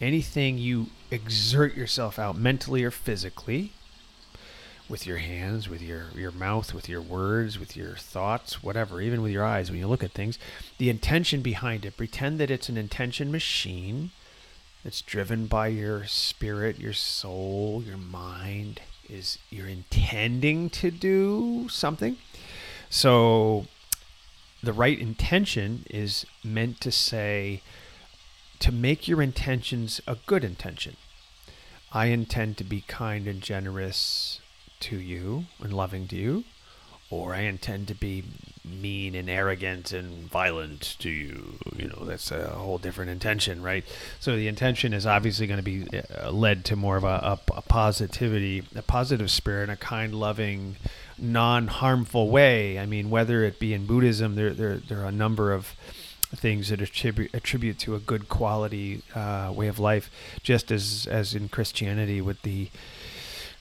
anything 0.01 0.59
you 0.59 0.87
exert 1.11 1.75
yourself 1.75 2.19
out 2.19 2.37
mentally 2.37 2.85
or 2.85 2.91
physically 2.91 3.73
with 4.89 5.07
your 5.07 5.19
hands, 5.19 5.69
with 5.69 5.83
your, 5.83 6.07
your 6.15 6.33
mouth, 6.33 6.73
with 6.73 6.89
your 6.89 7.03
words, 7.03 7.59
with 7.59 7.77
your 7.77 7.95
thoughts, 7.97 8.63
whatever, 8.63 9.01
even 9.01 9.23
with 9.23 9.33
your 9.33 9.45
eyes 9.45 9.71
when 9.71 9.79
you 9.79 9.87
look 9.87 10.03
at 10.03 10.13
things, 10.13 10.39
the 10.79 10.89
intention 10.89 11.43
behind 11.43 11.85
it, 11.85 11.97
pretend 11.97 12.41
that 12.41 12.51
it's 12.51 12.69
an 12.69 12.79
intention 12.79 13.31
machine 13.31 14.11
that's 14.83 15.03
driven 15.03 15.47
by 15.47 15.67
your 15.67 16.05
spirit, 16.07 16.79
your 16.79 16.93
soul, 16.93 17.83
your 17.87 17.99
mind, 17.99 18.81
is 19.09 19.39
you're 19.51 19.69
intending 19.69 20.71
to 20.71 20.91
do 20.91 21.69
something. 21.69 22.17
So 22.89 23.67
the 24.63 24.73
right 24.73 24.99
intention 24.99 25.85
is 25.91 26.25
meant 26.43 26.81
to 26.81 26.91
say, 26.91 27.63
to 28.61 28.73
make 28.73 29.07
your 29.07 29.23
intentions 29.23 30.01
a 30.07 30.17
good 30.27 30.45
intention. 30.45 30.97
I 31.93 32.07
intend 32.07 32.57
to 32.59 32.65
be 32.65 32.83
kind 32.83 33.27
and 33.27 33.41
generous 33.41 34.41
to 34.81 34.97
you 34.97 35.47
and 35.61 35.73
loving 35.73 36.09
to 36.09 36.17
you, 36.17 36.45
or 37.11 37.35
I 37.35 37.41
intend 37.41 37.89
to 37.89 37.95
be 37.95 38.25
mean 38.65 39.15
and 39.15 39.31
arrogant 39.31 39.93
and 39.93 40.29
violent 40.31 40.97
to 40.99 41.09
you. 41.09 41.59
You 41.77 41.89
know, 41.89 42.05
that's 42.05 42.31
a 42.31 42.49
whole 42.51 42.79
different 42.79 43.11
intention, 43.11 43.63
right? 43.63 43.85
So 44.21 44.37
the 44.37 44.49
intention 44.49 44.93
is 44.93 45.07
obviously 45.07 45.47
going 45.47 45.59
to 45.59 45.63
be 45.63 45.87
uh, 46.23 46.31
led 46.31 46.65
to 46.67 46.77
more 46.77 46.97
of 46.97 47.05
a, 47.05 47.39
a, 47.55 47.63
positivity, 47.63 48.63
a 48.75 48.83
positive 48.83 49.31
spirit, 49.31 49.71
a 49.71 49.77
kind, 49.77 50.15
loving, 50.15 50.77
non-harmful 51.17 52.29
way. 52.29 52.79
I 52.79 52.87
mean, 52.87 53.11
whether 53.11 53.45
it 53.45 53.59
be 53.59 53.73
in 53.73 53.87
Buddhism, 53.87 54.35
there 54.35 54.51
there, 54.51 54.77
there 54.77 55.01
are 55.01 55.09
a 55.09 55.13
number 55.13 55.53
of 55.53 55.75
things 56.35 56.69
that 56.69 56.83
attribute 56.83 57.33
attribute 57.35 57.79
to 57.79 57.95
a 57.95 57.99
good 57.99 58.29
quality 58.29 59.03
uh, 59.15 59.51
way 59.55 59.69
of 59.69 59.79
life, 59.79 60.11
just 60.43 60.71
as 60.71 61.09
as 61.11 61.35
in 61.35 61.49
Christianity 61.49 62.21
with 62.21 62.43
the 62.43 62.69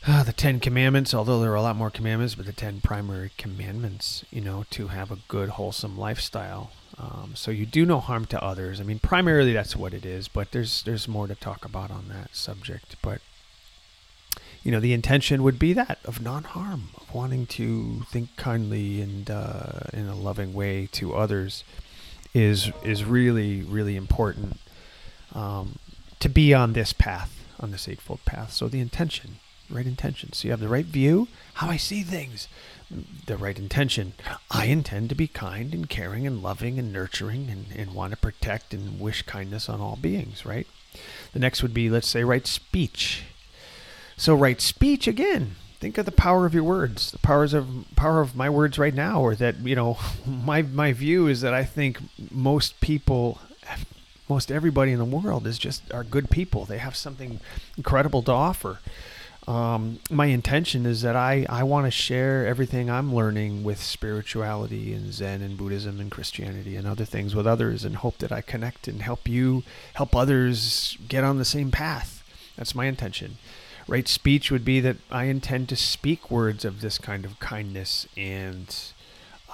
uh, 0.06 0.24
the 0.24 0.34
Ten 0.34 0.60
Commandments, 0.60 1.14
although 1.14 1.40
there 1.40 1.52
are 1.52 1.56
a 1.56 1.62
lot 1.62 1.76
more 1.76 1.90
commandments, 1.90 2.36
but 2.36 2.46
the 2.46 2.54
Ten 2.54 2.82
primary 2.82 3.32
commandments, 3.38 4.24
you 4.32 4.42
know, 4.42 4.66
to 4.72 4.88
have 4.88 5.12
a 5.12 5.20
good, 5.28 5.50
wholesome 5.50 5.98
lifestyle. 5.98 6.72
Um, 7.00 7.34
so 7.36 7.52
you 7.52 7.66
do 7.66 7.86
no 7.86 8.00
harm 8.00 8.26
to 8.28 8.44
others. 8.44 8.80
I 8.80 8.84
mean, 8.84 9.00
primarily 9.00 9.54
that's 9.54 9.76
what 9.76 9.94
it 9.94 10.06
is, 10.06 10.28
but 10.28 10.52
there's 10.52 10.84
there's 10.84 11.08
more 11.08 11.28
to 11.28 11.36
talk 11.36 11.66
about 11.66 11.92
on 11.92 12.06
that 12.10 12.36
subject. 12.36 12.96
But 13.02 13.22
you 14.64 14.72
know, 14.72 14.80
the 14.80 14.94
intention 14.94 15.44
would 15.44 15.60
be 15.60 15.74
that 15.74 16.00
of 16.06 16.22
non-harm, 16.22 16.90
of 16.96 17.14
wanting 17.14 17.46
to 17.48 18.04
think 18.10 18.36
kindly 18.36 19.02
and 19.02 19.30
uh, 19.30 19.80
in 19.94 20.08
a 20.08 20.16
loving 20.16 20.54
way 20.54 20.88
to 20.94 21.14
others, 21.14 21.64
is 22.34 22.72
is 22.84 23.04
really 23.04 23.62
really 23.62 23.96
important 23.96 24.60
um, 25.34 25.78
to 26.20 26.30
be 26.30 26.54
on 26.54 26.74
this 26.74 26.94
path, 26.94 27.44
on 27.60 27.72
this 27.72 27.88
eightfold 27.88 28.26
path. 28.26 28.54
So 28.54 28.68
the 28.68 28.80
intention 28.80 29.38
right 29.70 29.86
intention. 29.86 30.34
So 30.34 30.48
you 30.48 30.52
have 30.52 30.60
the 30.60 30.68
right 30.68 30.86
view, 30.86 31.28
how 31.56 31.70
I 31.70 31.78
see 31.78 32.04
things, 32.04 32.48
the 33.26 33.38
right 33.38 33.58
intention. 33.58 34.14
I 34.50 34.66
intend 34.66 35.10
to 35.10 35.16
be 35.16 35.28
kind 35.28 35.74
and 35.74 35.90
caring 35.90 36.26
and 36.26 36.42
loving 36.42 36.80
and 36.80 36.94
nurturing 36.94 37.50
and, 37.50 37.66
and 37.76 37.94
want 37.94 38.12
to 38.12 38.18
protect 38.18 38.74
and 38.74 39.00
wish 39.00 39.24
kindness 39.24 39.70
on 39.70 39.82
all 39.82 39.98
beings, 39.98 40.46
right? 40.46 40.68
The 41.34 41.40
next 41.40 41.62
would 41.62 41.74
be, 41.74 41.90
let's 41.90 42.08
say, 42.08 42.24
right 42.24 42.48
speech. 42.48 43.24
So 44.16 44.34
right 44.34 44.60
speech 44.62 45.08
again. 45.08 45.56
Think 45.80 46.00
of 46.00 46.06
the 46.06 46.12
power 46.12 46.48
of 46.48 46.56
your 46.56 46.64
words, 46.64 47.12
the 47.12 47.20
powers 47.20 47.54
of 47.54 47.68
power 47.96 48.20
of 48.20 48.36
my 48.36 48.50
words 48.50 48.80
right 48.80 48.96
now, 48.96 49.22
or 49.22 49.36
that 49.36 49.60
you 49.60 49.76
know, 49.76 50.00
my 50.26 50.64
my 50.64 50.92
view 50.92 51.28
is 51.28 51.42
that 51.42 51.54
I 51.54 51.64
think 51.66 52.00
most 52.32 52.82
people 52.82 53.40
most 54.28 54.52
everybody 54.52 54.92
in 54.92 54.98
the 54.98 55.06
world 55.06 55.46
is 55.46 55.60
just 55.60 55.94
are 55.94 56.04
good 56.04 56.32
people. 56.32 56.66
They 56.66 56.80
have 56.80 56.96
something 56.96 57.40
incredible 57.78 58.24
to 58.24 58.32
offer 58.32 58.80
um, 59.48 60.00
my 60.10 60.26
intention 60.26 60.86
is 60.86 61.04
that 61.04 61.16
I, 61.16 61.46
I 61.48 61.64
want 61.64 61.86
to 61.86 61.92
share 61.92 62.46
everything 62.46 62.90
I'm 62.90 63.16
learning 63.16 63.64
with 63.64 63.82
spirituality 63.82 64.94
and 64.94 65.14
Zen 65.14 65.42
and 65.42 65.58
Buddhism 65.58 66.02
and 66.02 66.12
Christianity 66.12 66.76
and 66.76 66.86
other 66.86 67.06
things 67.06 67.34
with 67.34 67.48
others 67.48 67.86
and 67.86 67.96
hope 67.96 68.18
that 68.18 68.32
I 68.32 68.42
connect 68.42 68.90
and 68.90 69.02
help 69.02 69.26
you 69.26 69.64
help 69.94 70.14
others 70.14 70.98
get 71.08 71.24
on 71.24 71.38
the 71.38 71.46
same 71.46 71.72
path. 71.72 72.24
That's 72.58 72.76
my 72.76 72.86
intention. 72.88 73.38
Right 73.88 74.10
speech 74.10 74.52
would 74.52 74.66
be 74.66 74.82
that 74.82 74.98
I 75.10 75.26
intend 75.26 75.70
to 75.70 75.78
speak 75.78 76.30
words 76.30 76.66
of 76.66 76.82
this 76.82 76.98
kind 76.98 77.24
of 77.24 77.40
kindness 77.40 78.06
and 78.18 78.76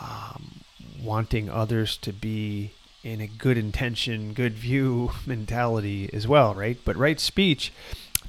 um, 0.02 0.62
wanting 1.00 1.52
others 1.52 1.98
to 1.98 2.12
be 2.12 2.72
in 3.04 3.22
a 3.22 3.28
good 3.28 3.60
intention, 3.60 4.34
good 4.34 4.54
view 4.54 5.12
mentality 5.28 6.10
as 6.12 6.28
well, 6.28 6.56
right? 6.56 6.80
But 6.84 6.96
right 6.96 7.20
speech 7.20 7.72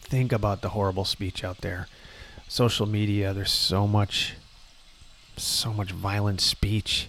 think 0.05 0.33
about 0.33 0.63
the 0.63 0.71
horrible 0.71 1.05
speech 1.05 1.43
out 1.43 1.59
there. 1.59 1.89
Social 2.49 2.87
media, 2.87 3.33
there's 3.33 3.53
so 3.53 3.87
much, 3.87 4.35
so 5.37 5.73
much 5.73 5.93
violent 5.93 6.41
speech. 6.41 7.09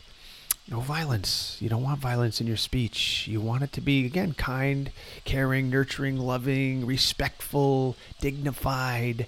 No 0.67 0.79
violence. 0.79 1.57
You 1.59 1.69
don't 1.69 1.83
want 1.83 1.99
violence 1.99 2.41
in 2.41 2.47
your 2.47 2.57
speech. 2.57 3.27
You 3.27 3.39
want 3.39 3.63
it 3.63 3.71
to 3.73 3.81
be, 3.81 4.05
again, 4.05 4.33
kind, 4.33 4.91
caring, 5.23 5.69
nurturing, 5.69 6.17
loving, 6.17 6.85
respectful, 6.85 7.95
dignified. 8.19 9.27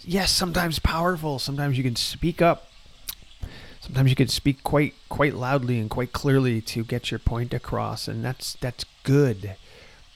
Yes, 0.00 0.32
sometimes 0.32 0.80
powerful. 0.80 1.38
Sometimes 1.38 1.78
you 1.78 1.84
can 1.84 1.94
speak 1.94 2.42
up. 2.42 2.70
Sometimes 3.80 4.10
you 4.10 4.16
can 4.16 4.28
speak 4.28 4.64
quite 4.64 4.94
quite 5.08 5.34
loudly 5.34 5.78
and 5.78 5.88
quite 5.88 6.12
clearly 6.12 6.60
to 6.62 6.82
get 6.82 7.10
your 7.10 7.20
point 7.20 7.54
across, 7.54 8.08
and 8.08 8.24
that's 8.24 8.54
that's 8.54 8.84
good 9.04 9.56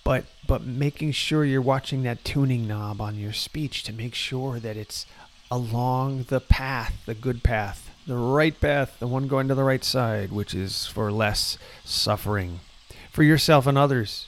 but 0.05 0.25
but 0.47 0.65
making 0.65 1.13
sure 1.13 1.45
you're 1.45 1.63
watching 1.63 2.03
that 2.03 2.25
tuning 2.25 2.67
knob 2.67 3.01
on 3.01 3.17
your 3.17 3.33
speech 3.33 3.83
to 3.85 3.93
make 3.93 4.15
sure 4.15 4.59
that 4.59 4.77
it's 4.77 5.07
along 5.51 6.25
the 6.25 6.41
path, 6.41 7.03
the 7.07 7.15
good 7.15 7.43
path, 7.43 7.91
the 8.07 8.17
right 8.17 8.59
path, 8.61 8.99
the 8.99 9.07
one 9.07 9.29
going 9.29 9.49
to 9.49 9.55
the 9.55 9.65
right 9.65 9.85
side, 9.85 10.33
which 10.33 10.55
is 10.55 10.87
for 10.87 11.13
less 11.13 11.59
suffering 11.85 12.61
for 13.11 13.23
yourself 13.23 13.67
and 13.67 13.77
others. 13.77 14.27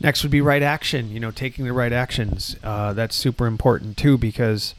Next 0.00 0.22
would 0.22 0.30
be 0.30 0.40
right 0.40 0.62
action, 0.62 1.10
you 1.10 1.18
know, 1.18 1.32
taking 1.32 1.64
the 1.64 1.72
right 1.72 1.92
actions. 1.92 2.54
Uh, 2.62 2.92
that's 2.92 3.16
super 3.16 3.46
important 3.46 3.96
too 3.96 4.16
because 4.16 4.74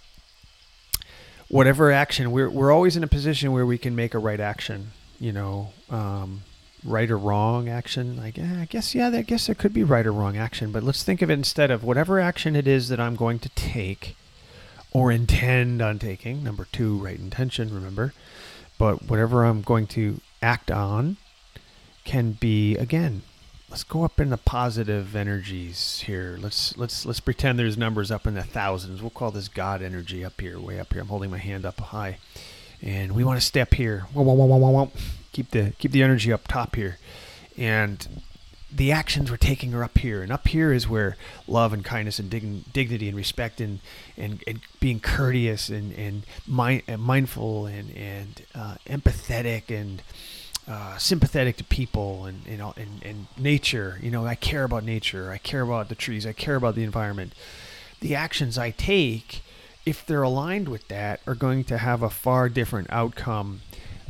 whatever 1.50 1.92
action, 1.92 2.32
we're, 2.32 2.50
we're 2.50 2.72
always 2.72 2.96
in 2.96 3.04
a 3.04 3.08
position 3.08 3.52
where 3.52 3.66
we 3.66 3.78
can 3.78 3.96
make 3.96 4.14
a 4.14 4.20
right 4.20 4.40
action, 4.40 4.92
you 5.20 5.34
know. 5.34 5.74
Um, 5.90 6.44
right 6.84 7.10
or 7.10 7.18
wrong 7.18 7.68
action. 7.68 8.18
Like, 8.18 8.38
eh, 8.38 8.62
I 8.62 8.66
guess, 8.66 8.96
yeah, 8.96 9.10
I 9.10 9.22
guess 9.22 9.48
there 9.48 9.56
could 9.56 9.74
be 9.74 9.84
right 9.84 10.06
or 10.06 10.14
wrong 10.14 10.38
action, 10.38 10.72
but 10.72 10.84
let's 10.84 11.04
think 11.04 11.22
of 11.22 11.30
it 11.30 11.34
instead 11.34 11.72
of 11.72 11.84
whatever 11.84 12.20
action 12.20 12.56
it 12.56 12.68
is 12.68 12.90
that 12.90 13.00
I'm 13.00 13.16
going 13.16 13.40
to 13.40 13.50
take 13.50 14.16
or 14.92 15.12
intend 15.12 15.82
on 15.82 16.00
taking. 16.00 16.44
Number 16.44 16.68
two, 16.72 16.98
right 16.98 17.20
intention, 17.20 17.74
remember. 17.74 18.14
But 18.78 19.04
whatever 19.04 19.46
I'm 19.46 19.62
going 19.62 19.88
to 19.88 20.22
act 20.42 20.72
on 20.72 21.18
can 22.06 22.32
be, 22.34 22.76
again, 22.78 23.24
let's 23.70 23.84
go 23.84 24.04
up 24.04 24.20
in 24.20 24.30
the 24.30 24.38
positive 24.38 25.16
energies 25.16 26.04
here. 26.06 26.38
Let's 26.40 26.78
let's 26.78 27.06
let's 27.06 27.20
pretend 27.20 27.60
there's 27.60 27.78
numbers 27.78 28.10
up 28.10 28.26
in 28.26 28.36
the 28.36 28.44
thousands. 28.44 29.02
We'll 29.02 29.10
call 29.12 29.32
this 29.32 29.48
God 29.48 29.82
energy 29.82 30.24
up 30.24 30.40
here, 30.40 30.60
way 30.60 30.80
up 30.80 30.94
here. 30.94 31.02
I'm 31.02 31.10
holding 31.10 31.30
my 31.30 31.38
hand 31.38 31.66
up 31.66 31.80
high, 31.80 32.18
and 32.82 33.12
we 33.12 33.24
want 33.24 33.40
to 33.40 33.46
step 33.46 33.74
here. 33.74 34.08
Whoa, 34.14 34.24
whoa, 34.24 34.46
whoa, 34.46 34.92
keep 35.40 35.52
the 35.52 35.72
keep 35.80 35.92
the 35.92 36.04
energy 36.04 36.34
up 36.34 36.48
top 36.48 36.76
here, 36.76 36.98
and 37.58 38.08
the 38.72 38.92
actions 38.92 39.32
we're 39.32 39.38
taking 39.38 39.74
are 39.74 39.84
up 39.86 39.98
here, 39.98 40.22
and 40.22 40.34
up 40.34 40.50
here 40.50 40.74
is 40.74 40.88
where 40.88 41.16
love 41.48 41.72
and 41.72 41.84
kindness 41.86 42.20
and 42.20 42.30
dig- 42.30 42.72
dignity 42.74 43.08
and 43.08 43.16
respect 43.16 43.62
and, 43.62 43.80
and, 44.18 44.44
and 44.46 44.60
being 44.82 45.00
courteous 45.00 45.70
and 45.70 45.94
and, 45.94 46.24
and 46.88 47.02
mindful 47.02 47.66
and 47.68 47.96
and 47.96 48.42
uh, 48.54 48.76
empathetic 48.86 49.70
and 49.70 50.02
uh, 50.68 50.98
sympathetic 50.98 51.56
to 51.56 51.64
people 51.64 52.26
and 52.26 52.46
you 52.46 52.58
know 52.58 52.74
and, 52.76 53.02
and 53.04 53.28
nature. 53.38 53.98
You 54.02 54.12
know, 54.12 54.26
I 54.26 54.36
care 54.36 54.66
about 54.66 54.84
nature. 54.84 55.32
I 55.32 55.38
care 55.38 55.62
about 55.62 55.88
the 55.88 55.96
trees. 55.96 56.28
I 56.28 56.34
care 56.34 56.56
about 56.56 56.76
the 56.76 56.84
environment. 56.84 57.34
The 58.02 58.14
actions 58.14 58.58
I 58.58 58.72
take, 58.72 59.42
if 59.86 60.06
they're 60.06 60.22
aligned 60.22 60.68
with 60.68 60.90
that, 60.90 61.22
are 61.26 61.36
going 61.36 61.64
to 61.66 61.78
have 61.78 62.04
a 62.04 62.10
far 62.10 62.50
different 62.50 62.88
outcome 62.92 63.62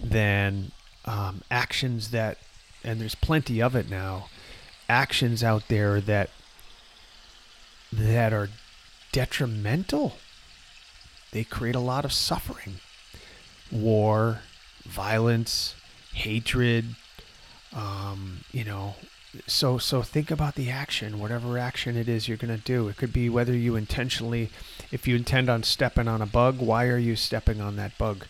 than 0.02 0.72
um, 1.10 1.42
actions 1.50 2.12
that, 2.12 2.38
and 2.84 3.02
there's 3.02 3.16
plenty 3.16 3.62
of 3.62 3.76
it 3.76 3.90
now, 3.90 4.28
actions 4.88 5.44
out 5.44 5.68
there 5.68 6.00
that 6.00 6.30
that 7.92 8.32
are 8.32 8.50
detrimental. 9.12 10.18
They 11.32 11.44
create 11.44 11.76
a 11.76 11.80
lot 11.80 12.06
of 12.06 12.14
suffering, 12.14 12.76
war, 13.72 14.42
violence, 14.84 15.76
hatred. 16.14 16.96
Um, 17.76 18.42
you 18.52 18.64
know, 18.64 18.94
so 19.48 19.80
so 19.80 20.04
think 20.04 20.32
about 20.32 20.56
the 20.56 20.72
action 20.72 21.20
whatever 21.20 21.60
action 21.60 21.96
it 21.96 22.10
is 22.10 22.28
you're 22.28 22.36
going 22.36 22.56
to 22.56 22.64
do 22.64 22.88
it 22.88 22.98
could 22.98 23.14
be 23.14 23.30
whether 23.30 23.54
you 23.56 23.76
intentionally 23.76 24.50
if 24.92 25.08
you 25.08 25.16
intend 25.16 25.48
on 25.52 25.62
stepping 25.62 26.08
on 26.08 26.20
a 26.20 26.26
bug 26.26 26.58
why 26.58 26.88
are 26.88 26.98
you 26.98 27.16
stepping 27.16 27.62
on 27.62 27.76
that 27.76 27.96
bug 28.00 28.26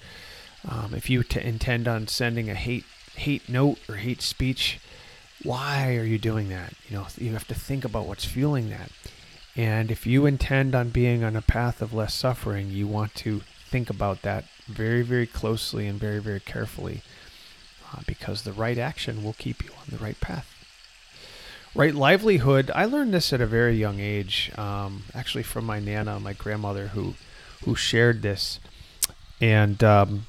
um, 0.67 0.93
if 0.93 1.09
you 1.09 1.23
t- 1.23 1.41
intend 1.41 1.87
on 1.87 2.07
sending 2.07 2.49
a 2.49 2.55
hate 2.55 2.85
hate 3.15 3.49
note 3.49 3.79
or 3.89 3.95
hate 3.95 4.21
speech 4.21 4.79
why 5.43 5.95
are 5.95 6.03
you 6.03 6.17
doing 6.17 6.49
that? 6.49 6.73
You 6.89 6.97
know 6.97 7.07
you 7.17 7.31
have 7.33 7.47
to 7.47 7.55
think 7.55 7.85
about 7.85 8.05
what's 8.05 8.25
fueling 8.25 8.69
that. 8.69 8.91
And 9.55 9.89
if 9.91 10.05
you 10.05 10.25
intend 10.25 10.75
on 10.75 10.89
being 10.89 11.23
on 11.23 11.35
a 11.35 11.41
path 11.41 11.81
of 11.81 11.93
less 11.93 12.13
suffering 12.13 12.69
you 12.69 12.87
want 12.87 13.15
to 13.15 13.41
think 13.69 13.89
about 13.89 14.21
that 14.23 14.45
very 14.67 15.01
very 15.01 15.27
closely 15.27 15.87
and 15.87 15.99
very 15.99 16.19
very 16.19 16.39
carefully 16.39 17.01
uh, 17.93 18.01
because 18.05 18.41
the 18.41 18.53
right 18.53 18.77
action 18.77 19.23
will 19.23 19.33
keep 19.33 19.63
you 19.63 19.71
on 19.71 19.85
the 19.89 20.03
right 20.03 20.19
path. 20.19 20.53
Right 21.75 21.95
livelihood 21.95 22.71
i 22.73 22.85
learned 22.85 23.13
this 23.13 23.31
at 23.31 23.41
a 23.41 23.45
very 23.45 23.75
young 23.77 23.99
age 23.99 24.51
um, 24.57 25.03
actually 25.13 25.43
from 25.43 25.65
my 25.65 25.79
nana 25.79 26.19
my 26.19 26.33
grandmother 26.33 26.87
who 26.87 27.13
who 27.65 27.75
shared 27.75 28.21
this. 28.21 28.59
And 29.41 29.83
um, 29.83 30.25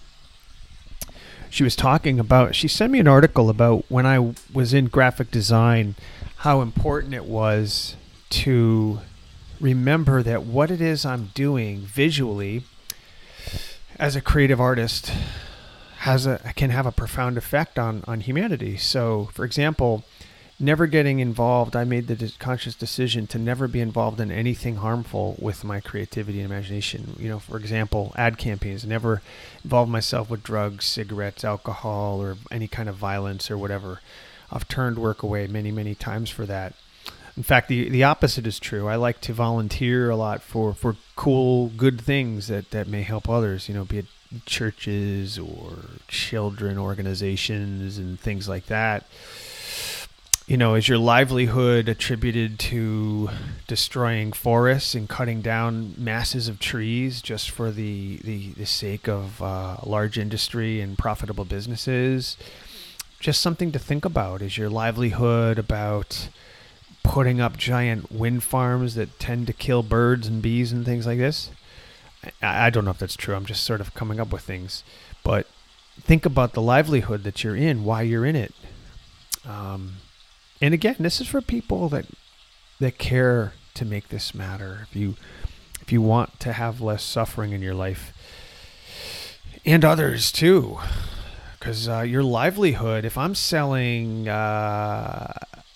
she 1.51 1.65
was 1.65 1.77
talking 1.77 2.19
about 2.19 2.55
she 2.55 2.69
sent 2.69 2.93
me 2.93 2.99
an 2.99 3.09
article 3.09 3.51
about 3.51 3.85
when 3.89 4.07
i 4.07 4.35
was 4.53 4.73
in 4.73 4.87
graphic 4.87 5.31
design 5.31 5.95
how 6.39 6.61
important 6.61 7.13
it 7.13 7.27
was 7.27 7.97
to 8.31 9.01
remember 9.61 10.23
that 10.23 10.45
what 10.45 10.71
it 10.71 10.81
is 10.81 11.05
i'm 11.05 11.31
doing 11.35 11.81
visually 11.81 12.65
as 13.99 14.17
a 14.17 14.21
creative 14.21 14.61
artist 14.61 15.13
has 16.01 16.27
a 16.27 16.39
can 16.57 16.71
have 16.71 16.87
a 16.87 16.93
profound 16.93 17.37
effect 17.37 17.79
on 17.79 18.03
on 18.07 18.21
humanity. 18.21 18.77
So 18.79 19.29
for 19.35 19.45
example 19.45 20.05
never 20.61 20.87
getting 20.87 21.21
involved, 21.21 21.75
I 21.75 21.85
made 21.85 22.07
the 22.07 22.33
conscious 22.39 22.75
decision 22.75 23.27
to 23.29 23.39
never 23.39 23.67
be 23.67 23.81
involved 23.81 24.21
in 24.21 24.31
anything 24.31 24.77
harmful 24.77 25.37
with 25.39 25.65
my 25.65 25.81
creativity 25.81 26.41
and 26.41 26.51
imagination. 26.51 27.17
You 27.19 27.31
know, 27.31 27.39
for 27.39 27.57
example, 27.57 28.13
ad 28.17 28.37
campaigns, 28.37 28.85
never 28.85 29.23
involve 29.65 29.89
myself 29.89 30.29
with 30.29 30.43
drugs, 30.43 30.85
cigarettes, 30.85 31.45
alcohol, 31.45 32.21
or 32.21 32.37
any 32.51 32.69
kind 32.69 32.89
of 32.89 32.97
violence 32.97 33.51
or 33.51 33.57
whatever. 33.57 34.01
I've 34.53 34.69
turned 34.69 34.99
work 34.99 35.23
away 35.23 35.47
many, 35.47 35.71
many 35.71 35.95
times 35.95 36.29
for 36.29 36.45
that. 36.47 36.75
In 37.37 37.43
fact, 37.43 37.69
the, 37.69 37.89
the 37.89 38.05
opposite 38.05 38.47
is 38.47 38.59
true. 38.59 38.89
I 38.89 38.97
like 38.97 39.21
to 39.23 39.33
volunteer 39.33 40.11
a 40.11 40.17
lot 40.17 40.43
for, 40.43 40.75
for 40.75 40.97
cool, 41.17 41.69
good 41.69 42.01
things 42.01 42.49
that, 42.49 42.71
that 42.73 42.87
may 42.87 43.03
help 43.03 43.29
others, 43.29 43.69
you 43.69 43.75
know, 43.75 43.85
be 43.85 43.99
it 43.99 44.07
churches 44.47 45.39
or 45.39 45.77
children 46.07 46.79
organizations 46.79 47.99
and 47.99 48.21
things 48.21 48.49
like 48.49 48.67
that 48.67 49.05
you 50.51 50.57
know, 50.57 50.75
is 50.75 50.89
your 50.89 50.99
livelihood 50.99 51.89
attributed 51.89 52.59
to 52.59 53.31
destroying 53.69 54.33
forests 54.33 54.97
and 54.97 55.09
cutting 55.09 55.43
down 55.43 55.95
masses 55.97 56.49
of 56.49 56.59
trees 56.59 57.23
just 57.23 57.49
for 57.49 57.71
the 57.71 58.17
the, 58.25 58.49
the 58.55 58.67
sake 58.67 59.09
of 59.09 59.41
uh, 59.41 59.77
large 59.87 60.19
industry 60.19 60.81
and 60.81 60.99
profitable 60.99 61.45
businesses? 61.45 62.37
Just 63.21 63.41
something 63.41 63.71
to 63.71 63.79
think 63.79 64.05
about. 64.05 64.43
Is 64.43 64.59
your 64.59 64.69
livelihood 64.69 65.57
about 65.57 66.29
putting 67.05 67.41
up 67.41 67.57
giant 67.57 68.11
wind 68.11 68.43
farms 68.43 68.97
that 68.97 69.21
tend 69.21 69.47
to 69.47 69.53
kill 69.53 69.85
birds 69.85 70.27
and 70.27 70.43
bees 70.43 70.73
and 70.73 70.85
things 70.85 71.07
like 71.07 71.19
this? 71.19 71.51
I, 72.43 72.67
I 72.67 72.71
don't 72.71 72.85
know 72.85 72.91
if 72.91 72.99
that's 72.99 73.15
true. 73.15 73.37
I'm 73.37 73.47
just 73.47 73.63
sort 73.63 73.81
of 73.81 73.95
coming 73.95 74.19
up 74.19 74.33
with 74.33 74.43
things, 74.43 74.83
but 75.23 75.47
think 76.01 76.27
about 76.27 76.55
the 76.55 76.61
livelihood 76.61 77.23
that 77.23 77.45
you're 77.45 77.55
in, 77.55 77.85
why 77.85 78.03
you're 78.03 78.27
in 78.27 78.35
it. 78.35 78.53
Um, 79.47 79.93
and 80.61 80.75
again, 80.75 80.97
this 80.99 81.21
is 81.21 81.29
for 81.29 81.41
people 81.41 81.89
that 81.89 82.07
that 82.81 82.99
care 82.99 83.53
to 83.75 83.85
make 83.85 84.09
this 84.09 84.35
matter. 84.35 84.87
If 84.91 84.97
you 84.97 85.17
if 85.81 85.93
you 85.93 86.03
want 86.03 86.39
to 86.41 86.53
have 86.53 86.81
less 86.81 87.03
suffering 87.03 87.53
in 87.53 87.63
your 87.63 87.75
life, 87.75 88.13
and 89.65 89.85
others 89.85 90.33
too, 90.33 90.79
because 91.59 91.89
uh, 91.89 92.01
your 92.01 92.23
livelihood. 92.23 93.05
If 93.05 93.19
I'm 93.19 93.35
selling, 93.35 94.29
uh, 94.29 95.33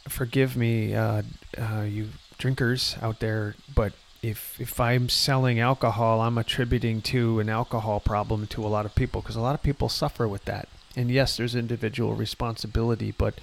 forgive 0.08 0.56
me, 0.56 0.94
uh, 0.94 1.22
uh, 1.58 1.82
you 1.82 2.08
drinkers 2.38 2.96
out 3.00 3.20
there, 3.20 3.54
but 3.74 3.92
if 4.22 4.58
if 4.60 4.80
I'm 4.80 5.08
selling 5.08 5.60
alcohol, 5.60 6.20
I'm 6.20 6.38
attributing 6.38 7.02
to 7.02 7.40
an 7.40 7.48
alcohol 7.48 8.00
problem 8.00 8.46
to 8.48 8.64
a 8.64 8.68
lot 8.68 8.86
of 8.86 8.94
people 8.94 9.20
because 9.20 9.36
a 9.36 9.40
lot 9.40 9.54
of 9.54 9.62
people 9.62 9.88
suffer 9.88 10.26
with 10.26 10.46
that. 10.46 10.68
And 10.96 11.10
yes, 11.10 11.36
there's 11.36 11.54
individual 11.54 12.14
responsibility, 12.14 13.12
but 13.16 13.34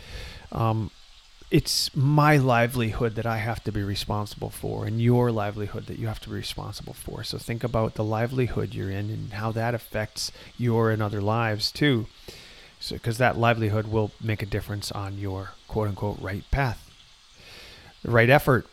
um, 0.51 0.89
it's 1.51 1.93
my 1.93 2.37
livelihood 2.37 3.15
that 3.15 3.25
I 3.25 3.37
have 3.37 3.61
to 3.65 3.73
be 3.73 3.83
responsible 3.83 4.49
for, 4.49 4.85
and 4.85 5.01
your 5.01 5.31
livelihood 5.33 5.87
that 5.87 5.99
you 5.99 6.07
have 6.07 6.21
to 6.21 6.29
be 6.29 6.35
responsible 6.35 6.93
for. 6.93 7.25
So 7.25 7.37
think 7.37 7.63
about 7.63 7.95
the 7.95 8.05
livelihood 8.05 8.73
you're 8.73 8.89
in 8.89 9.09
and 9.09 9.33
how 9.33 9.51
that 9.51 9.75
affects 9.75 10.31
your 10.57 10.91
and 10.91 11.01
other 11.01 11.21
lives 11.21 11.69
too. 11.69 12.07
So, 12.79 12.95
because 12.95 13.17
that 13.17 13.37
livelihood 13.37 13.87
will 13.87 14.11
make 14.19 14.41
a 14.41 14.47
difference 14.47 14.91
on 14.91 15.19
your 15.19 15.51
quote 15.67 15.89
unquote 15.89 16.19
right 16.21 16.49
path. 16.51 16.89
The 18.01 18.11
right 18.11 18.29
effort 18.29 18.65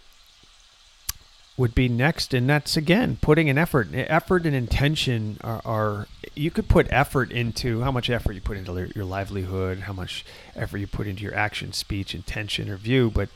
would 1.58 1.74
be 1.74 1.88
next 1.88 2.32
and 2.32 2.48
that's 2.48 2.76
again 2.76 3.18
putting 3.20 3.50
an 3.50 3.58
effort 3.58 3.88
effort 3.92 4.46
and 4.46 4.54
intention 4.54 5.36
are, 5.42 5.60
are, 5.64 6.06
you 6.34 6.50
could 6.50 6.68
put 6.68 6.86
effort 6.88 7.30
into 7.30 7.82
how 7.82 7.90
much 7.90 8.08
effort 8.08 8.32
you 8.32 8.40
put 8.40 8.56
into 8.56 8.88
your 8.94 9.04
livelihood 9.04 9.80
how 9.80 9.92
much 9.92 10.24
effort 10.56 10.78
you 10.78 10.86
put 10.86 11.06
into 11.06 11.22
your 11.22 11.34
action 11.34 11.72
speech 11.72 12.14
intention 12.14 12.70
or 12.70 12.76
view 12.76 13.10
but 13.10 13.28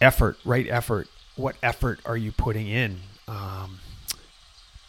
effort 0.00 0.36
right 0.44 0.68
effort 0.68 1.08
what 1.36 1.56
effort 1.62 2.00
are 2.04 2.16
you 2.16 2.32
putting 2.32 2.68
in? 2.68 3.00
Um, 3.26 3.80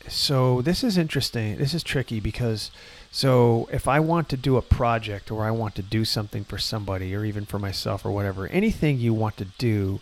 so 0.08 0.62
this 0.62 0.84
is 0.84 1.00
interesting 1.00 1.58
this 1.58 1.74
is 1.74 1.82
tricky 1.82 2.20
because 2.20 2.70
so 3.10 3.68
if 3.72 3.88
i 3.88 4.00
want 4.00 4.30
to 4.30 4.38
do 4.38 4.56
a 4.56 4.62
project 4.62 5.32
or 5.32 5.44
i 5.44 5.50
want 5.50 5.74
to 5.74 5.82
do 5.82 6.06
something 6.06 6.44
for 6.44 6.60
somebody 6.60 7.16
or 7.16 7.26
even 7.26 7.44
for 7.44 7.58
myself 7.58 8.06
or 8.06 8.12
whatever 8.12 8.46
anything 8.50 9.00
you 9.00 9.16
want 9.16 9.36
to 9.36 9.46
do 9.58 10.00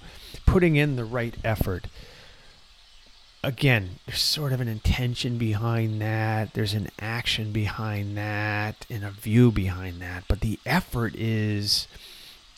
putting 0.54 0.76
in 0.76 0.98
the 0.98 1.04
right 1.04 1.36
effort. 1.44 1.88
Again, 3.44 3.98
there's 4.06 4.22
sort 4.22 4.54
of 4.54 4.62
an 4.62 4.68
intention 4.68 5.39
behind 5.39 6.00
that, 6.00 6.54
there's 6.54 6.76
an 6.76 6.89
action 7.00 7.52
behind 7.52 8.16
that, 8.18 8.86
and 8.88 9.04
a 9.04 9.10
view 9.10 9.52
behind 9.52 10.00
that. 10.02 10.26
But 10.28 10.42
the 10.42 10.60
effort 10.63 11.16
is 11.16 11.88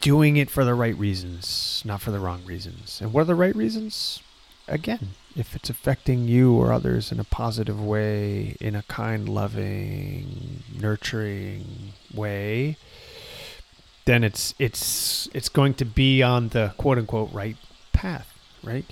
doing 0.02 0.36
it 0.36 0.50
for 0.50 0.66
the 0.66 0.74
right 0.74 0.98
reasons, 0.98 1.82
not 1.86 2.02
for 2.02 2.12
the 2.12 2.20
wrong 2.20 2.44
reasons. 2.46 3.00
And 3.00 3.14
what 3.14 3.22
are 3.22 3.32
the 3.32 3.34
right 3.34 3.56
reasons? 3.56 4.22
Again, 4.68 5.12
if 5.34 5.56
it's 5.56 5.70
affecting 5.70 6.28
you 6.28 6.54
or 6.54 6.74
others 6.74 7.14
in 7.14 7.20
a 7.22 7.24
positive 7.24 7.82
way, 7.82 8.58
in 8.60 8.76
a 8.76 8.84
kind, 8.84 9.30
loving, 9.30 10.64
nurturing 10.78 11.94
way, 12.14 12.76
then 14.04 14.26
it's 14.26 14.54
it's 14.60 15.30
it's 15.34 15.48
going 15.48 15.76
to 15.76 15.86
be 15.86 16.22
on 16.22 16.50
the 16.50 16.74
quote 16.78 16.98
unquote 16.98 17.32
right 17.32 17.56
path, 18.06 18.38
right? 18.64 18.86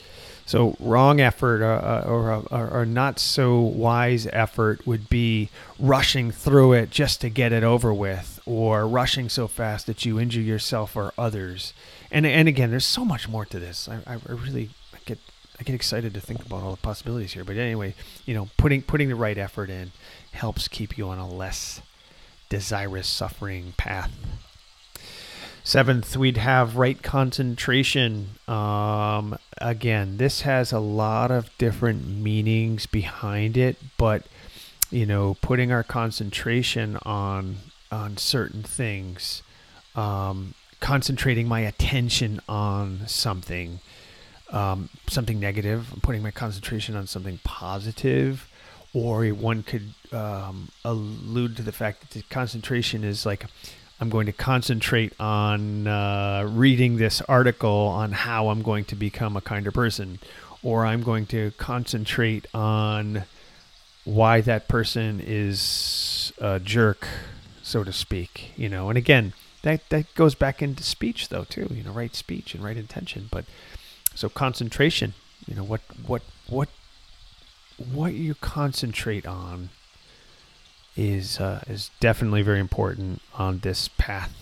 So 0.45 0.75
wrong 0.79 1.21
effort 1.21 1.61
uh, 1.61 2.03
uh 2.03 2.09
or, 2.09 2.43
or, 2.51 2.69
or, 2.81 2.85
not 2.85 3.19
so 3.19 3.59
wise 3.61 4.27
effort 4.33 4.85
would 4.85 5.07
be 5.07 5.49
rushing 5.79 6.31
through 6.31 6.73
it 6.73 6.89
just 6.89 7.21
to 7.21 7.29
get 7.29 7.53
it 7.53 7.63
over 7.63 7.93
with, 7.93 8.41
or 8.45 8.87
rushing 8.87 9.29
so 9.29 9.47
fast 9.47 9.85
that 9.85 10.03
you 10.03 10.19
injure 10.19 10.41
yourself 10.41 10.97
or 10.97 11.13
others. 11.17 11.73
And 12.11 12.25
and 12.25 12.47
again, 12.47 12.71
there's 12.71 12.85
so 12.85 13.05
much 13.05 13.29
more 13.29 13.45
to 13.45 13.59
this. 13.59 13.87
I, 13.87 13.99
I 14.05 14.17
really 14.27 14.71
get 15.05 15.19
I 15.59 15.63
get 15.63 15.75
excited 15.75 16.13
to 16.13 16.19
think 16.19 16.45
about 16.45 16.63
all 16.63 16.71
the 16.71 16.77
possibilities 16.77 17.33
here. 17.33 17.45
But 17.45 17.57
anyway, 17.57 17.95
you 18.25 18.33
know, 18.33 18.49
putting 18.57 18.81
putting 18.81 19.09
the 19.09 19.15
right 19.15 19.37
effort 19.37 19.69
in 19.69 19.91
helps 20.31 20.67
keep 20.67 20.97
you 20.97 21.07
on 21.07 21.19
a 21.19 21.29
less 21.29 21.81
desirous 22.49 23.07
suffering 23.07 23.73
path. 23.77 24.11
Seventh, 25.65 26.17
we'd 26.17 26.35
have 26.35 26.75
right 26.75 27.01
concentration. 27.01 28.31
Um, 28.49 29.37
again, 29.61 30.17
this 30.17 30.41
has 30.41 30.73
a 30.73 30.79
lot 30.79 31.31
of 31.31 31.57
different 31.57 32.05
meanings 32.05 32.85
behind 32.85 33.55
it, 33.55 33.77
but 33.97 34.25
you 34.91 35.05
know, 35.05 35.37
putting 35.41 35.71
our 35.71 35.81
concentration 35.81 36.97
on 37.03 37.59
on 37.93 38.17
certain 38.17 38.61
things, 38.61 39.41
um, 39.95 40.53
concentrating 40.81 41.47
my 41.47 41.61
attention 41.61 42.41
on 42.49 43.07
something, 43.07 43.79
um, 44.51 44.89
something 45.07 45.39
negative, 45.39 45.93
putting 46.01 46.21
my 46.21 46.31
concentration 46.31 46.97
on 46.97 47.07
something 47.07 47.39
positive, 47.45 48.49
or 48.93 49.25
one 49.29 49.63
could 49.63 49.93
um, 50.11 50.67
allude 50.83 51.55
to 51.55 51.61
the 51.61 51.71
fact 51.71 52.01
that 52.01 52.09
the 52.09 52.21
concentration 52.23 53.05
is 53.05 53.25
like 53.25 53.45
I'm 53.99 54.09
going 54.09 54.25
to 54.25 54.33
concentrate 54.33 55.13
on 55.19 55.87
uh, 55.87 56.47
reading 56.51 56.97
this 56.97 57.21
article 57.21 57.69
on 57.69 58.11
how 58.11 58.49
I'm 58.49 58.61
going 58.61 58.85
to 58.85 58.95
become 58.95 59.37
a 59.37 59.41
kinder 59.41 59.71
person, 59.71 60.19
or 60.61 60.85
I'm 60.85 61.03
going 61.03 61.25
to 61.27 61.51
concentrate 61.57 62.47
on 62.53 63.23
why 64.03 64.41
that 64.41 64.67
person 64.67 65.21
is 65.25 66.33
a 66.39 66.59
jerk, 66.59 67.07
so 67.61 67.83
to 67.83 67.93
speak. 67.93 68.51
You 68.57 68.67
know, 68.67 68.89
and 68.89 68.97
again, 68.97 69.33
that 69.61 69.87
that 69.89 70.13
goes 70.15 70.35
back 70.35 70.61
into 70.61 70.83
speech 70.83 71.29
though 71.29 71.45
too. 71.45 71.67
You 71.71 71.83
know, 71.83 71.91
right 71.91 72.15
speech 72.15 72.53
and 72.53 72.63
right 72.63 72.77
intention. 72.77 73.29
But 73.31 73.45
so 74.15 74.29
concentration. 74.29 75.13
You 75.47 75.55
know 75.55 75.63
what 75.63 75.81
what 76.05 76.21
what 76.47 76.69
what 77.77 78.13
you 78.13 78.35
concentrate 78.35 79.25
on 79.25 79.69
is 80.95 81.39
uh, 81.39 81.63
is 81.67 81.91
definitely 81.99 82.41
very 82.41 82.59
important 82.59 83.21
on 83.33 83.59
this 83.59 83.87
path 83.87 84.33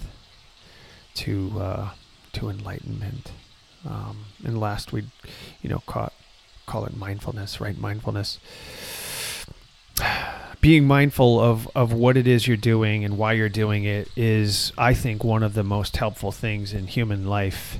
to 1.15 1.59
uh, 1.59 1.89
to 2.33 2.49
enlightenment. 2.49 3.31
Um, 3.85 4.25
and 4.43 4.59
last 4.59 4.91
we, 4.91 5.05
you 5.61 5.69
know, 5.69 5.81
call, 5.85 6.11
call 6.65 6.85
it 6.85 6.95
mindfulness, 6.95 7.59
right? 7.59 7.77
Mindfulness. 7.77 8.39
Being 10.61 10.85
mindful 10.85 11.39
of, 11.39 11.67
of 11.73 11.91
what 11.91 12.15
it 12.17 12.27
is 12.27 12.47
you're 12.47 12.55
doing 12.55 13.03
and 13.03 13.17
why 13.17 13.33
you're 13.33 13.49
doing 13.49 13.83
it 13.83 14.09
is, 14.15 14.71
I 14.77 14.93
think, 14.93 15.23
one 15.23 15.41
of 15.41 15.55
the 15.55 15.63
most 15.63 15.97
helpful 15.97 16.31
things 16.31 16.71
in 16.71 16.85
human 16.85 17.25
life 17.25 17.79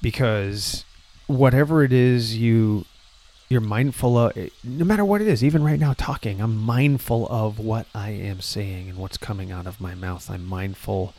because 0.00 0.84
whatever 1.26 1.82
it 1.82 1.92
is 1.92 2.36
you 2.36 2.84
you're 3.50 3.60
mindful 3.60 4.16
of 4.16 4.36
eh, 4.36 4.48
no 4.62 4.84
matter 4.84 5.04
what 5.04 5.20
it 5.20 5.26
is 5.26 5.42
even 5.42 5.62
right 5.62 5.80
now 5.80 5.92
talking 5.98 6.40
i'm 6.40 6.56
mindful 6.56 7.26
of 7.28 7.58
what 7.58 7.84
i 7.94 8.10
am 8.10 8.40
saying 8.40 8.88
and 8.88 8.96
what's 8.96 9.18
coming 9.18 9.50
out 9.50 9.66
of 9.66 9.80
my 9.80 9.94
mouth. 9.94 10.30
I'm 10.30 10.46
mindful 10.46 11.12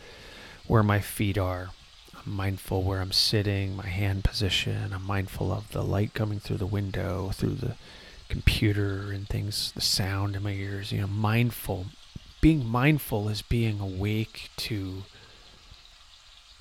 where 0.66 0.82
my 0.82 1.02
feet 1.02 1.38
are. 1.38 1.72
I'm 2.16 2.32
mindful 2.32 2.84
where 2.84 3.02
i'm 3.02 3.12
sitting 3.12 3.76
my 3.76 3.88
hand 3.88 4.24
position. 4.24 4.94
I'm 4.94 5.06
mindful 5.06 5.52
of 5.52 5.72
the 5.74 5.84
light 5.84 6.14
coming 6.14 6.40
through 6.40 6.58
the 6.58 6.66
window 6.66 7.32
through 7.34 7.56
the 7.56 7.76
computer 8.30 9.12
and 9.12 9.28
things 9.28 9.74
the 9.74 9.82
sound 9.82 10.38
in 10.38 10.44
my 10.44 10.54
ears. 10.54 10.94
You 10.94 11.02
know 11.02 11.08
mindful 11.08 11.88
being 12.40 12.66
mindful 12.66 13.28
is 13.28 13.42
being 13.42 13.82
awake 13.82 14.50
to 14.56 15.04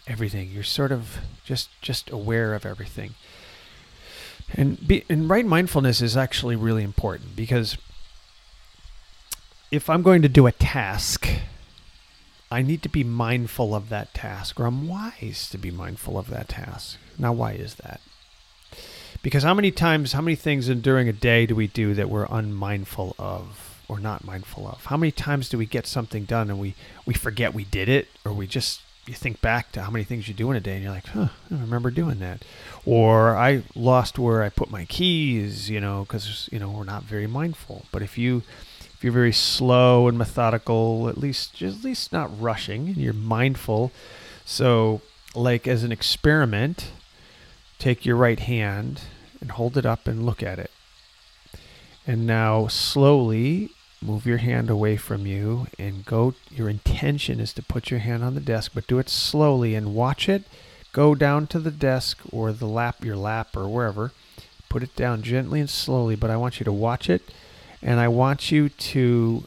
everything. 0.08 0.50
You're 0.50 0.64
sort 0.64 0.90
of 0.90 1.18
just 1.44 1.68
just 1.80 2.10
aware 2.10 2.54
of 2.54 2.66
everything 2.66 3.14
and 4.54 4.86
be, 4.86 5.04
and 5.08 5.28
right 5.30 5.46
mindfulness 5.46 6.00
is 6.02 6.16
actually 6.16 6.56
really 6.56 6.82
important 6.82 7.36
because 7.36 7.76
if 9.70 9.88
I'm 9.88 10.02
going 10.02 10.22
to 10.22 10.28
do 10.28 10.46
a 10.46 10.52
task, 10.52 11.28
I 12.50 12.62
need 12.62 12.82
to 12.82 12.88
be 12.88 13.04
mindful 13.04 13.74
of 13.74 13.88
that 13.90 14.12
task, 14.12 14.58
or 14.58 14.66
I'm 14.66 14.88
wise 14.88 15.48
to 15.50 15.58
be 15.58 15.70
mindful 15.70 16.18
of 16.18 16.28
that 16.30 16.48
task. 16.48 16.98
Now, 17.16 17.32
why 17.32 17.52
is 17.52 17.76
that? 17.76 18.00
Because 19.22 19.44
how 19.44 19.54
many 19.54 19.70
times, 19.70 20.12
how 20.12 20.22
many 20.22 20.34
things 20.34 20.66
during 20.68 21.08
a 21.08 21.12
day 21.12 21.46
do 21.46 21.54
we 21.54 21.68
do 21.68 21.94
that 21.94 22.10
we're 22.10 22.26
unmindful 22.28 23.14
of 23.18 23.82
or 23.86 24.00
not 24.00 24.24
mindful 24.24 24.66
of? 24.66 24.86
How 24.86 24.96
many 24.96 25.12
times 25.12 25.48
do 25.48 25.58
we 25.58 25.66
get 25.66 25.86
something 25.86 26.24
done 26.24 26.50
and 26.50 26.58
we, 26.58 26.74
we 27.06 27.14
forget 27.14 27.54
we 27.54 27.64
did 27.64 27.88
it, 27.88 28.08
or 28.24 28.32
we 28.32 28.46
just 28.46 28.80
you 29.10 29.16
think 29.16 29.40
back 29.40 29.72
to 29.72 29.82
how 29.82 29.90
many 29.90 30.04
things 30.04 30.28
you 30.28 30.34
do 30.34 30.50
in 30.50 30.56
a 30.56 30.60
day 30.60 30.74
and 30.74 30.84
you're 30.84 30.92
like, 30.92 31.06
huh, 31.06 31.28
I 31.50 31.54
remember 31.54 31.90
doing 31.90 32.20
that. 32.20 32.44
Or 32.86 33.36
I 33.36 33.64
lost 33.74 34.18
where 34.18 34.42
I 34.42 34.48
put 34.48 34.70
my 34.70 34.84
keys, 34.84 35.68
you 35.68 35.80
know, 35.80 36.04
because, 36.04 36.48
you 36.52 36.60
know, 36.60 36.70
we're 36.70 36.84
not 36.84 37.02
very 37.02 37.26
mindful. 37.26 37.86
But 37.90 38.02
if 38.02 38.16
you, 38.16 38.44
if 38.94 39.02
you're 39.02 39.12
very 39.12 39.32
slow 39.32 40.06
and 40.06 40.16
methodical, 40.16 41.08
at 41.08 41.18
least, 41.18 41.54
just 41.54 41.80
at 41.80 41.84
least 41.84 42.12
not 42.12 42.30
rushing, 42.40 42.86
and 42.86 42.96
you're 42.96 43.12
mindful. 43.12 43.90
So, 44.44 45.00
like 45.34 45.66
as 45.66 45.82
an 45.82 45.90
experiment, 45.90 46.92
take 47.78 48.06
your 48.06 48.16
right 48.16 48.40
hand 48.40 49.02
and 49.40 49.50
hold 49.50 49.76
it 49.76 49.84
up 49.84 50.06
and 50.06 50.24
look 50.24 50.42
at 50.42 50.60
it. 50.60 50.70
And 52.06 52.26
now 52.26 52.68
slowly 52.68 53.70
move 54.02 54.26
your 54.26 54.38
hand 54.38 54.70
away 54.70 54.96
from 54.96 55.26
you 55.26 55.66
and 55.78 56.04
go 56.06 56.34
your 56.50 56.68
intention 56.68 57.38
is 57.38 57.52
to 57.52 57.62
put 57.62 57.90
your 57.90 58.00
hand 58.00 58.24
on 58.24 58.34
the 58.34 58.40
desk 58.40 58.72
but 58.74 58.86
do 58.86 58.98
it 58.98 59.08
slowly 59.08 59.74
and 59.74 59.94
watch 59.94 60.28
it 60.28 60.44
go 60.92 61.14
down 61.14 61.46
to 61.46 61.58
the 61.58 61.70
desk 61.70 62.18
or 62.32 62.52
the 62.52 62.66
lap 62.66 63.04
your 63.04 63.16
lap 63.16 63.56
or 63.56 63.68
wherever. 63.68 64.12
Put 64.68 64.82
it 64.82 64.94
down 64.96 65.22
gently 65.22 65.60
and 65.60 65.68
slowly 65.68 66.16
but 66.16 66.30
i 66.30 66.36
want 66.36 66.60
you 66.60 66.64
to 66.64 66.72
watch 66.72 67.10
it 67.10 67.22
and 67.82 67.98
i 67.98 68.08
want 68.08 68.52
you 68.52 68.68
to 68.68 69.44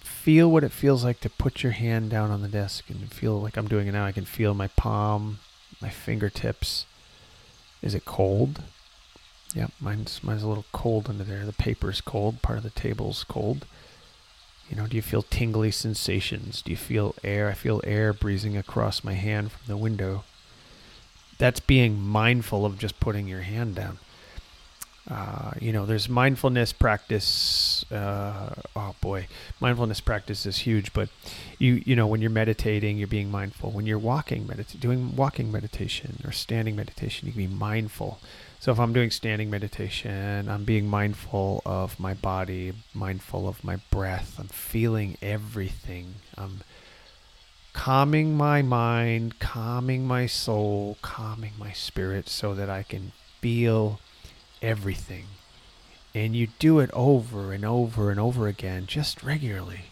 feel 0.00 0.50
what 0.50 0.64
it 0.64 0.72
feels 0.72 1.04
like 1.04 1.20
to 1.20 1.28
put 1.28 1.62
your 1.62 1.72
hand 1.72 2.10
down 2.10 2.30
on 2.30 2.40
the 2.40 2.48
desk 2.48 2.88
and 2.88 3.12
feel 3.12 3.40
like 3.40 3.58
i'm 3.58 3.68
doing 3.68 3.86
it 3.86 3.92
now. 3.92 4.06
I 4.06 4.12
can 4.12 4.24
feel 4.24 4.54
my 4.54 4.68
palm 4.68 5.38
my 5.80 5.90
fingertips. 5.90 6.86
Is 7.82 7.94
it 7.94 8.06
cold 8.06 8.62
Yep, 9.54 9.70
mine's 9.80 10.22
mine's 10.22 10.42
a 10.42 10.48
little 10.48 10.64
cold 10.72 11.08
under 11.08 11.24
there. 11.24 11.46
The 11.46 11.52
paper's 11.52 12.00
cold. 12.00 12.42
Part 12.42 12.58
of 12.58 12.64
the 12.64 12.70
table's 12.70 13.24
cold. 13.24 13.66
You 14.68 14.76
know, 14.76 14.86
do 14.86 14.96
you 14.96 15.02
feel 15.02 15.22
tingly 15.22 15.70
sensations? 15.70 16.62
Do 16.62 16.70
you 16.70 16.76
feel 16.76 17.14
air? 17.22 17.48
I 17.48 17.52
feel 17.54 17.80
air 17.84 18.12
breezing 18.12 18.56
across 18.56 19.04
my 19.04 19.12
hand 19.12 19.52
from 19.52 19.62
the 19.66 19.76
window. 19.76 20.24
That's 21.38 21.60
being 21.60 22.00
mindful 22.00 22.64
of 22.64 22.78
just 22.78 22.98
putting 22.98 23.28
your 23.28 23.42
hand 23.42 23.74
down. 23.74 23.98
Uh, 25.08 25.50
you 25.60 25.70
know, 25.70 25.84
there's 25.84 26.08
mindfulness 26.08 26.72
practice. 26.72 27.84
Uh, 27.92 28.54
oh 28.74 28.94
boy, 29.02 29.26
mindfulness 29.60 30.00
practice 30.00 30.46
is 30.46 30.58
huge. 30.58 30.94
But 30.94 31.10
you, 31.58 31.82
you 31.84 31.94
know, 31.94 32.06
when 32.06 32.22
you're 32.22 32.30
meditating, 32.30 32.96
you're 32.96 33.06
being 33.06 33.30
mindful. 33.30 33.70
When 33.70 33.84
you're 33.86 33.98
walking, 33.98 34.44
medit- 34.44 34.80
doing 34.80 35.14
walking 35.14 35.52
meditation 35.52 36.22
or 36.24 36.32
standing 36.32 36.74
meditation, 36.74 37.26
you 37.26 37.32
can 37.32 37.42
be 37.42 37.54
mindful. 37.54 38.18
So 38.64 38.72
if 38.72 38.80
I'm 38.80 38.94
doing 38.94 39.10
standing 39.10 39.50
meditation, 39.50 40.48
I'm 40.48 40.64
being 40.64 40.86
mindful 40.86 41.60
of 41.66 42.00
my 42.00 42.14
body, 42.14 42.72
mindful 42.94 43.46
of 43.46 43.62
my 43.62 43.76
breath. 43.90 44.36
I'm 44.38 44.48
feeling 44.48 45.18
everything. 45.20 46.14
I'm 46.38 46.62
calming 47.74 48.38
my 48.38 48.62
mind, 48.62 49.38
calming 49.38 50.06
my 50.06 50.24
soul, 50.24 50.96
calming 51.02 51.52
my 51.58 51.72
spirit 51.72 52.30
so 52.30 52.54
that 52.54 52.70
I 52.70 52.84
can 52.84 53.12
feel 53.42 54.00
everything. 54.62 55.26
And 56.14 56.34
you 56.34 56.46
do 56.58 56.78
it 56.78 56.90
over 56.94 57.52
and 57.52 57.66
over 57.66 58.10
and 58.10 58.18
over 58.18 58.48
again, 58.48 58.86
just 58.86 59.22
regularly 59.22 59.90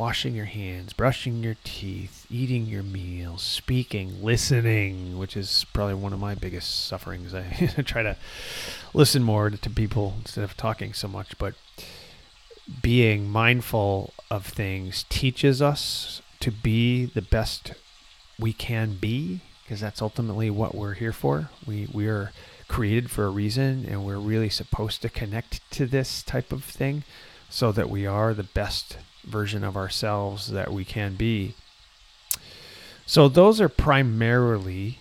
washing 0.00 0.34
your 0.34 0.46
hands, 0.46 0.94
brushing 0.94 1.42
your 1.42 1.56
teeth, 1.62 2.24
eating 2.30 2.64
your 2.64 2.82
meals, 2.82 3.42
speaking, 3.42 4.24
listening, 4.24 5.18
which 5.18 5.36
is 5.36 5.66
probably 5.74 5.92
one 5.92 6.14
of 6.14 6.18
my 6.18 6.34
biggest 6.34 6.86
sufferings. 6.86 7.34
I 7.34 7.42
try 7.84 8.02
to 8.02 8.16
listen 8.94 9.22
more 9.22 9.50
to 9.50 9.70
people 9.70 10.14
instead 10.20 10.42
of 10.42 10.56
talking 10.56 10.94
so 10.94 11.06
much, 11.06 11.36
but 11.36 11.52
being 12.80 13.28
mindful 13.28 14.14
of 14.30 14.46
things 14.46 15.04
teaches 15.10 15.60
us 15.60 16.22
to 16.40 16.50
be 16.50 17.04
the 17.04 17.20
best 17.20 17.74
we 18.38 18.54
can 18.54 18.94
be 18.94 19.40
because 19.64 19.80
that's 19.80 20.00
ultimately 20.00 20.48
what 20.48 20.74
we're 20.74 20.94
here 20.94 21.12
for. 21.12 21.50
We 21.66 21.90
we 21.92 22.08
are 22.08 22.32
created 22.68 23.10
for 23.10 23.26
a 23.26 23.30
reason 23.30 23.84
and 23.86 24.06
we're 24.06 24.16
really 24.16 24.48
supposed 24.48 25.02
to 25.02 25.10
connect 25.10 25.60
to 25.72 25.84
this 25.84 26.22
type 26.22 26.52
of 26.52 26.64
thing 26.64 27.04
so 27.50 27.70
that 27.72 27.90
we 27.90 28.06
are 28.06 28.32
the 28.32 28.44
best 28.44 28.96
version 29.24 29.64
of 29.64 29.76
ourselves 29.76 30.48
that 30.48 30.72
we 30.72 30.84
can 30.84 31.14
be. 31.14 31.54
So 33.06 33.28
those 33.28 33.60
are 33.60 33.68
primarily 33.68 34.98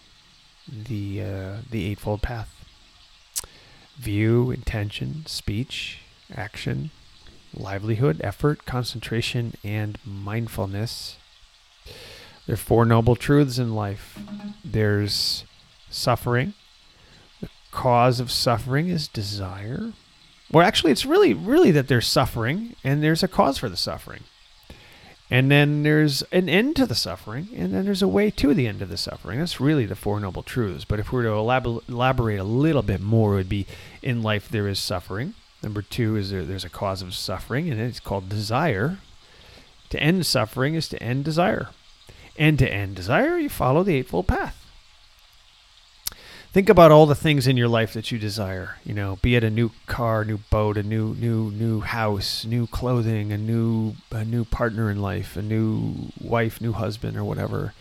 the 0.67 1.21
uh, 1.21 1.55
the 1.69 1.85
eightfold 1.85 2.21
path: 2.21 2.53
view, 3.97 4.51
intention, 4.51 5.25
speech, 5.25 5.99
action, 6.35 6.91
livelihood, 7.53 8.19
effort, 8.23 8.65
concentration, 8.65 9.53
and 9.63 9.97
mindfulness. 10.05 11.17
There 12.45 12.55
are 12.55 12.57
four 12.57 12.85
noble 12.85 13.15
truths 13.15 13.59
in 13.59 13.75
life. 13.75 14.17
There's 14.65 15.43
suffering. 15.91 16.53
The 17.41 17.49
cause 17.71 18.19
of 18.19 18.31
suffering 18.31 18.89
is 18.89 19.07
desire. 19.07 19.93
Well, 20.51 20.65
actually, 20.65 20.91
it's 20.91 21.05
really, 21.05 21.33
really 21.33 21.71
that 21.71 21.87
there's 21.87 22.07
suffering 22.07 22.75
and 22.83 23.03
there's 23.03 23.23
a 23.23 23.27
cause 23.27 23.57
for 23.57 23.69
the 23.69 23.77
suffering. 23.77 24.23
And 25.31 25.51
then 25.51 25.83
there's 25.83 26.23
an 26.31 26.49
end 26.49 26.75
to 26.77 26.87
the 26.87 26.95
suffering, 26.95 27.49
and 27.55 27.71
then 27.71 27.85
there's 27.85 28.01
a 28.01 28.07
way 28.07 28.31
to 28.31 28.55
the 28.55 28.65
end 28.67 28.81
of 28.81 28.89
the 28.89 28.97
suffering. 28.97 29.37
That's 29.37 29.59
really 29.59 29.85
the 29.85 29.95
Four 29.95 30.19
Noble 30.19 30.41
Truths. 30.41 30.85
But 30.85 30.99
if 30.99 31.11
we 31.11 31.17
were 31.17 31.23
to 31.23 31.29
elab- 31.29 31.87
elaborate 31.87 32.39
a 32.39 32.43
little 32.43 32.81
bit 32.81 32.99
more, 32.99 33.33
it 33.33 33.37
would 33.37 33.49
be 33.49 33.67
in 34.01 34.23
life 34.23 34.49
there 34.49 34.67
is 34.67 34.79
suffering. 34.79 35.35
Number 35.61 35.83
two 35.83 36.15
is 36.15 36.31
there, 36.31 36.43
there's 36.43 36.65
a 36.65 36.69
cause 36.69 37.03
of 37.03 37.13
suffering, 37.13 37.69
and 37.69 37.79
it's 37.79 37.99
called 37.99 38.27
desire. 38.27 38.97
To 39.91 40.01
end 40.01 40.25
suffering 40.25 40.73
is 40.73 40.89
to 40.89 41.03
end 41.03 41.25
desire. 41.25 41.69
And 42.35 42.57
to 42.57 42.71
end 42.71 42.95
desire, 42.95 43.37
you 43.37 43.49
follow 43.49 43.83
the 43.83 43.97
Eightfold 43.97 44.27
Path 44.27 44.58
think 46.51 46.69
about 46.69 46.91
all 46.91 47.05
the 47.05 47.15
things 47.15 47.47
in 47.47 47.57
your 47.57 47.67
life 47.67 47.93
that 47.93 48.11
you 48.11 48.17
desire 48.17 48.77
you 48.83 48.93
know 48.93 49.17
be 49.21 49.35
it 49.35 49.43
a 49.43 49.49
new 49.49 49.71
car 49.85 50.25
new 50.25 50.37
boat 50.49 50.77
a 50.77 50.83
new 50.83 51.13
new 51.15 51.51
new 51.51 51.79
house 51.81 52.43
new 52.45 52.65
clothing 52.67 53.31
a 53.31 53.37
new 53.37 53.93
a 54.11 54.25
new 54.25 54.43
partner 54.43 54.89
in 54.89 55.01
life 55.01 55.37
a 55.37 55.41
new 55.41 56.09
wife 56.29 56.61
new 56.61 56.73
husband 56.73 57.17
or 57.17 57.23
whatever. 57.23 57.73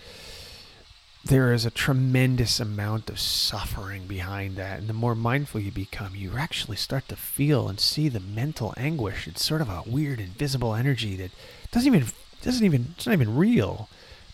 There 1.25 1.53
is 1.53 1.67
a 1.67 1.71
tremendous 1.71 2.59
amount 2.59 3.11
of 3.11 3.21
suffering 3.21 4.07
behind 4.07 4.57
that. 4.57 4.79
And 4.79 4.89
the 4.89 4.95
more 4.95 5.15
mindful 5.15 5.61
you 5.61 5.71
become 5.71 6.15
you 6.15 6.37
actually 6.39 6.77
start 6.77 7.09
to 7.09 7.17
feel 7.17 7.69
and 7.69 7.79
see 7.79 8.09
the 8.09 8.21
mental 8.21 8.73
anguish. 8.77 9.27
It's 9.27 9.45
sort 9.45 9.61
of 9.61 9.69
a 9.69 9.83
weird 9.87 10.21
invisible 10.21 10.75
energy 10.75 11.17
that 11.17 11.33
doesn't 11.71 11.93
even 11.93 12.09
doesn't 12.41 12.65
even 12.65 12.95
it's 12.97 13.07
not 13.07 13.13
even 13.13 13.37
real 13.37 13.89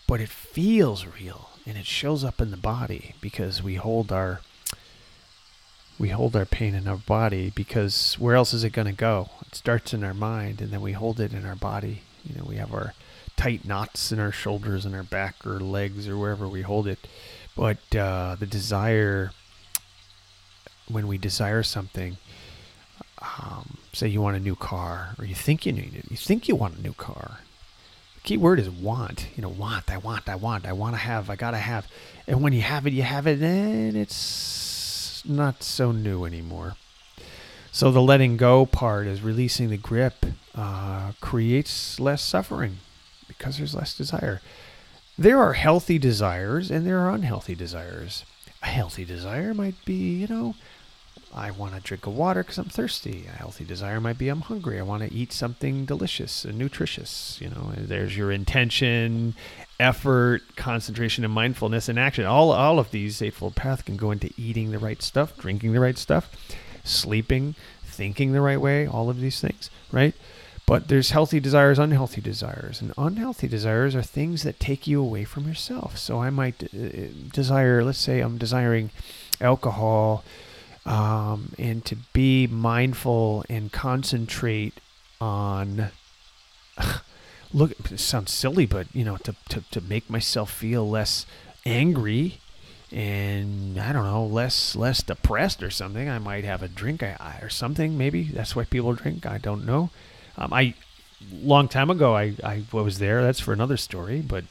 but 0.07 0.21
it 0.21 0.29
feels 0.29 1.05
real 1.19 1.49
and 1.65 1.77
it 1.77 1.85
shows 1.85 2.23
up 2.23 2.41
in 2.41 2.51
the 2.51 2.57
body 2.57 3.15
because 3.21 3.63
we 3.63 3.75
hold 3.75 4.11
our 4.11 4.41
we 5.97 6.09
hold 6.09 6.35
our 6.35 6.45
pain 6.45 6.75
in 6.75 6.87
our 6.87 6.97
body 6.97 7.51
because 7.55 8.15
where 8.19 8.35
else 8.35 8.53
is 8.53 8.63
it 8.63 8.71
going 8.71 8.87
to 8.87 8.93
go? 8.93 9.29
It 9.47 9.55
starts 9.55 9.93
in 9.93 10.03
our 10.03 10.13
mind 10.13 10.61
and 10.61 10.71
then 10.71 10.81
we 10.81 10.91
hold 10.91 11.19
it 11.21 11.33
in 11.33 11.45
our 11.45 11.55
body. 11.55 12.01
You 12.25 12.35
know, 12.35 12.43
we 12.45 12.57
have 12.57 12.73
our 12.73 12.93
tight 13.37 13.65
knots 13.65 14.11
in 14.11 14.19
our 14.19 14.31
shoulders 14.31 14.85
and 14.85 14.93
our 14.93 15.03
back 15.03 15.45
or 15.45 15.59
legs 15.59 16.07
or 16.07 16.17
wherever 16.17 16.47
we 16.47 16.63
hold 16.63 16.87
it. 16.87 17.07
But 17.55 17.95
uh, 17.95 18.35
the 18.37 18.45
desire, 18.45 19.31
when 20.89 21.07
we 21.07 21.17
desire 21.17 21.63
something, 21.63 22.17
um, 23.21 23.77
say 23.93 24.09
you 24.09 24.21
want 24.21 24.35
a 24.35 24.41
new 24.41 24.55
car 24.55 25.15
or 25.17 25.25
you 25.25 25.35
think 25.35 25.65
you 25.65 25.71
need 25.71 25.95
it, 25.95 26.11
you 26.11 26.17
think 26.17 26.49
you 26.49 26.55
want 26.55 26.77
a 26.77 26.81
new 26.81 26.93
car. 26.93 27.39
Key 28.25 28.37
word 28.37 28.59
is 28.59 28.69
want. 28.69 29.27
You 29.35 29.43
know, 29.43 29.49
want, 29.49 29.89
I 29.89 29.97
want, 29.97 30.27
I 30.27 30.35
want, 30.35 30.65
I 30.65 30.73
want 30.73 30.95
to 30.95 30.99
have, 30.99 31.29
I 31.29 31.35
got 31.35 31.51
to 31.51 31.57
have. 31.57 31.87
And 32.27 32.41
when 32.41 32.53
you 32.53 32.61
have 32.61 32.87
it, 32.87 32.93
you 32.93 33.03
have 33.03 33.27
it, 33.27 33.39
and 33.39 33.95
it's 33.95 35.23
not 35.25 35.61
so 35.61 35.91
new 35.91 36.25
anymore. 36.25 36.75
So 37.71 37.91
the 37.91 38.01
letting 38.01 38.35
go 38.37 38.65
part 38.65 39.05
is 39.05 39.21
releasing 39.21 39.69
the 39.69 39.77
grip 39.77 40.25
uh, 40.55 41.11
creates 41.21 41.99
less 41.99 42.23
suffering 42.23 42.77
because 43.27 43.57
there's 43.57 43.75
less 43.75 43.95
desire. 43.95 44.41
There 45.17 45.39
are 45.39 45.53
healthy 45.53 45.99
desires 45.99 46.71
and 46.71 46.87
there 46.87 46.99
are 47.01 47.11
unhealthy 47.11 47.53
desires. 47.53 48.25
A 48.63 48.67
healthy 48.67 49.05
desire 49.05 49.53
might 49.53 49.75
be, 49.85 49.93
you 49.93 50.27
know, 50.27 50.55
I 51.35 51.51
want 51.51 51.75
to 51.75 51.81
drink 51.81 52.05
a 52.05 52.09
water 52.09 52.43
because 52.43 52.57
I'm 52.57 52.69
thirsty. 52.69 53.25
A 53.27 53.37
healthy 53.37 53.65
desire 53.65 53.99
might 53.99 54.17
be 54.17 54.29
I'm 54.29 54.41
hungry. 54.41 54.79
I 54.79 54.83
want 54.83 55.03
to 55.03 55.13
eat 55.13 55.33
something 55.33 55.83
delicious 55.83 56.45
and 56.45 56.57
nutritious. 56.57 57.37
You 57.41 57.49
know, 57.49 57.73
there's 57.75 58.15
your 58.15 58.31
intention, 58.31 59.35
effort, 59.77 60.55
concentration, 60.55 61.25
and 61.25 61.33
mindfulness 61.33 61.89
and 61.89 61.99
action. 61.99 62.25
All 62.25 62.51
all 62.51 62.79
of 62.79 62.91
these 62.91 63.21
eightfold 63.21 63.55
path 63.55 63.83
can 63.83 63.97
go 63.97 64.11
into 64.11 64.33
eating 64.37 64.71
the 64.71 64.79
right 64.79 65.01
stuff, 65.01 65.37
drinking 65.37 65.73
the 65.73 65.81
right 65.81 65.97
stuff, 65.97 66.31
sleeping, 66.85 67.55
thinking 67.83 68.31
the 68.31 68.39
right 68.39 68.61
way. 68.61 68.87
All 68.87 69.09
of 69.09 69.19
these 69.19 69.41
things, 69.41 69.69
right? 69.91 70.13
But 70.65 70.87
there's 70.87 71.11
healthy 71.11 71.41
desires, 71.41 71.77
unhealthy 71.77 72.21
desires, 72.21 72.81
and 72.81 72.93
unhealthy 72.97 73.49
desires 73.49 73.93
are 73.93 74.01
things 74.01 74.43
that 74.43 74.59
take 74.59 74.87
you 74.87 75.01
away 75.01 75.25
from 75.25 75.47
yourself. 75.47 75.97
So 75.97 76.21
I 76.21 76.29
might 76.29 76.63
uh, 76.63 77.07
desire, 77.33 77.83
let's 77.83 77.99
say, 77.99 78.21
I'm 78.21 78.37
desiring 78.37 78.89
alcohol 79.41 80.23
um, 80.85 81.53
and 81.57 81.83
to 81.85 81.95
be 82.13 82.47
mindful 82.47 83.43
and 83.49 83.71
concentrate 83.71 84.79
on 85.19 85.89
look 87.53 87.71
it 87.91 87.99
sounds 87.99 88.31
silly 88.31 88.65
but 88.65 88.87
you 88.93 89.03
know 89.03 89.17
to, 89.17 89.35
to, 89.49 89.61
to 89.71 89.81
make 89.81 90.09
myself 90.09 90.51
feel 90.51 90.87
less 90.89 91.25
angry 91.65 92.39
and 92.91 93.79
I 93.79 93.91
don't 93.91 94.05
know 94.05 94.25
less 94.25 94.75
less 94.75 95.01
depressed 95.01 95.63
or 95.63 95.69
something. 95.69 96.07
I 96.07 96.19
might 96.19 96.43
have 96.45 96.61
a 96.63 96.67
drink 96.67 97.03
or 97.03 97.49
something 97.49 97.97
maybe. 97.97 98.23
That's 98.23 98.55
why 98.55 98.63
people 98.63 98.93
drink. 98.93 99.25
I 99.25 99.37
don't 99.37 99.65
know. 99.65 99.89
Um, 100.37 100.53
I 100.53 100.75
long 101.31 101.67
time 101.67 101.89
ago 101.89 102.15
I, 102.15 102.35
I 102.43 102.63
was 102.71 102.99
there. 102.99 103.21
That's 103.23 103.39
for 103.39 103.53
another 103.53 103.77
story 103.77 104.21
but 104.21 104.45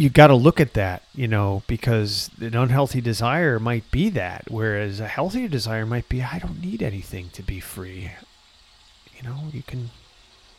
you 0.00 0.08
got 0.08 0.28
to 0.28 0.34
look 0.34 0.60
at 0.60 0.72
that, 0.72 1.02
you 1.14 1.28
know, 1.28 1.62
because 1.66 2.30
an 2.40 2.56
unhealthy 2.56 3.02
desire 3.02 3.58
might 3.58 3.90
be 3.90 4.08
that, 4.08 4.44
whereas 4.48 4.98
a 4.98 5.06
healthier 5.06 5.46
desire 5.46 5.84
might 5.84 6.08
be 6.08 6.22
I 6.22 6.38
don't 6.38 6.62
need 6.62 6.82
anything 6.82 7.28
to 7.34 7.42
be 7.42 7.60
free. 7.60 8.10
You 9.14 9.28
know, 9.28 9.36
you 9.52 9.62
can 9.62 9.90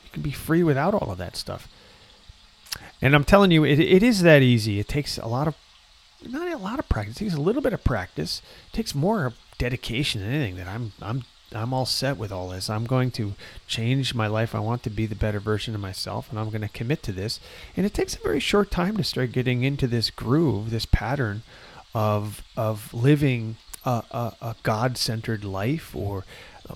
you 0.03 0.09
can 0.13 0.21
be 0.21 0.31
free 0.31 0.61
without 0.61 0.93
all 0.93 1.11
of 1.11 1.17
that 1.17 1.35
stuff. 1.35 1.67
And 3.01 3.15
I'm 3.15 3.23
telling 3.23 3.49
you, 3.49 3.63
it, 3.63 3.79
it 3.79 4.03
is 4.03 4.21
that 4.21 4.43
easy. 4.43 4.79
It 4.79 4.87
takes 4.87 5.17
a 5.17 5.27
lot 5.27 5.47
of 5.47 5.55
not 6.23 6.47
a 6.47 6.57
lot 6.57 6.77
of 6.77 6.87
practice. 6.87 7.15
It 7.15 7.23
takes 7.23 7.33
a 7.33 7.41
little 7.41 7.63
bit 7.63 7.73
of 7.73 7.83
practice. 7.83 8.43
It 8.71 8.75
takes 8.75 8.93
more 8.93 9.33
dedication 9.57 10.21
than 10.21 10.31
anything 10.31 10.57
that 10.57 10.67
I'm 10.67 10.91
I'm 11.01 11.23
I'm 11.53 11.73
all 11.73 11.85
set 11.85 12.17
with 12.17 12.31
all 12.31 12.49
this. 12.49 12.69
I'm 12.69 12.85
going 12.85 13.11
to 13.11 13.33
change 13.67 14.15
my 14.15 14.27
life. 14.27 14.55
I 14.55 14.59
want 14.59 14.83
to 14.83 14.89
be 14.89 15.05
the 15.05 15.15
better 15.15 15.39
version 15.39 15.75
of 15.75 15.81
myself, 15.81 16.29
and 16.29 16.39
I'm 16.39 16.49
going 16.49 16.61
to 16.61 16.69
commit 16.69 17.03
to 17.03 17.11
this. 17.11 17.39
And 17.75 17.85
it 17.85 17.93
takes 17.93 18.15
a 18.15 18.19
very 18.19 18.39
short 18.39 18.71
time 18.71 18.95
to 18.97 19.03
start 19.03 19.31
getting 19.31 19.63
into 19.63 19.87
this 19.87 20.09
groove, 20.09 20.69
this 20.69 20.85
pattern 20.85 21.43
of 21.93 22.41
of 22.55 22.93
living 22.93 23.57
a, 23.85 24.03
a, 24.11 24.33
a 24.41 24.55
God-centered 24.63 25.43
life, 25.43 25.95
or 25.95 26.23
uh, 26.69 26.75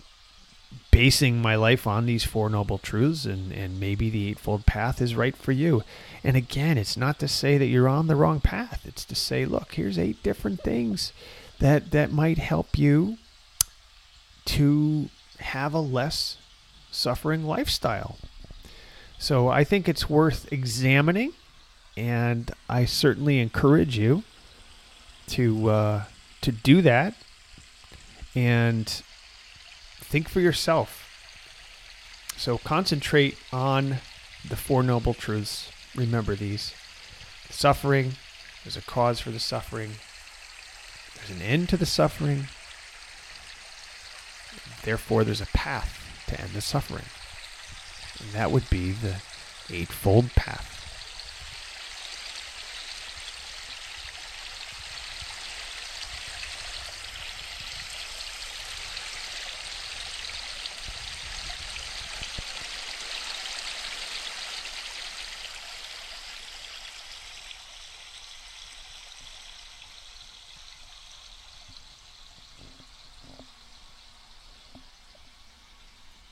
basing 0.92 1.42
my 1.42 1.56
life 1.56 1.88
on 1.88 2.06
these 2.06 2.26
four 2.26 2.50
noble 2.50 2.78
truths. 2.78 3.26
And 3.26 3.54
and 3.54 3.80
maybe 3.80 4.10
the 4.10 4.30
eightfold 4.30 4.66
path 4.66 5.02
is 5.02 5.16
right 5.16 5.38
for 5.38 5.54
you. 5.54 5.84
And 6.24 6.36
again, 6.36 6.78
it's 6.78 6.98
not 6.98 7.20
to 7.20 7.28
say 7.28 7.58
that 7.58 7.68
you're 7.68 7.88
on 7.88 8.08
the 8.08 8.16
wrong 8.16 8.42
path. 8.42 8.82
It's 8.86 9.06
to 9.06 9.16
say, 9.16 9.46
look, 9.46 9.76
here's 9.76 9.98
eight 9.98 10.22
different 10.22 10.62
things 10.62 11.14
that 11.60 11.92
that 11.92 12.12
might 12.12 12.40
help 12.40 12.78
you 12.78 13.18
to 14.46 15.10
have 15.40 15.74
a 15.74 15.80
less 15.80 16.38
suffering 16.92 17.44
lifestyle. 17.44 18.18
So 19.18 19.48
I 19.48 19.64
think 19.64 19.88
it's 19.88 20.10
worth 20.10 20.52
examining, 20.52 21.34
and 21.98 22.52
I 22.70 22.86
certainly 22.86 23.40
encourage 23.40 23.98
you 23.98 24.24
to 25.28 25.70
uh, 25.70 26.04
to 26.42 26.52
do 26.52 26.82
that 26.82 27.16
and 28.36 28.88
think 30.00 30.30
for 30.30 30.40
yourself. 30.42 31.02
So 32.38 32.58
concentrate 32.58 33.38
on 33.52 33.98
the 34.48 34.56
Four 34.56 34.84
Noble 34.84 35.14
Truths. 35.14 35.72
Remember 35.96 36.36
these: 36.36 36.74
suffering. 37.50 38.14
There's 38.64 38.78
a 38.78 38.82
cause 38.82 39.20
for 39.20 39.32
the 39.32 39.40
suffering. 39.40 39.92
There's 41.16 41.30
an 41.30 41.42
end 41.42 41.70
to 41.70 41.78
the 41.78 41.86
suffering. 41.86 42.48
Therefore, 44.86 45.24
there's 45.24 45.42
a 45.42 45.48
path 45.48 46.24
to 46.28 46.40
end 46.40 46.52
the 46.52 46.62
suffering. 46.62 47.06
And 48.20 48.30
that 48.34 48.52
would 48.52 48.70
be 48.70 48.92
the 48.92 49.16
Eightfold 49.72 50.32
Path. 50.36 50.75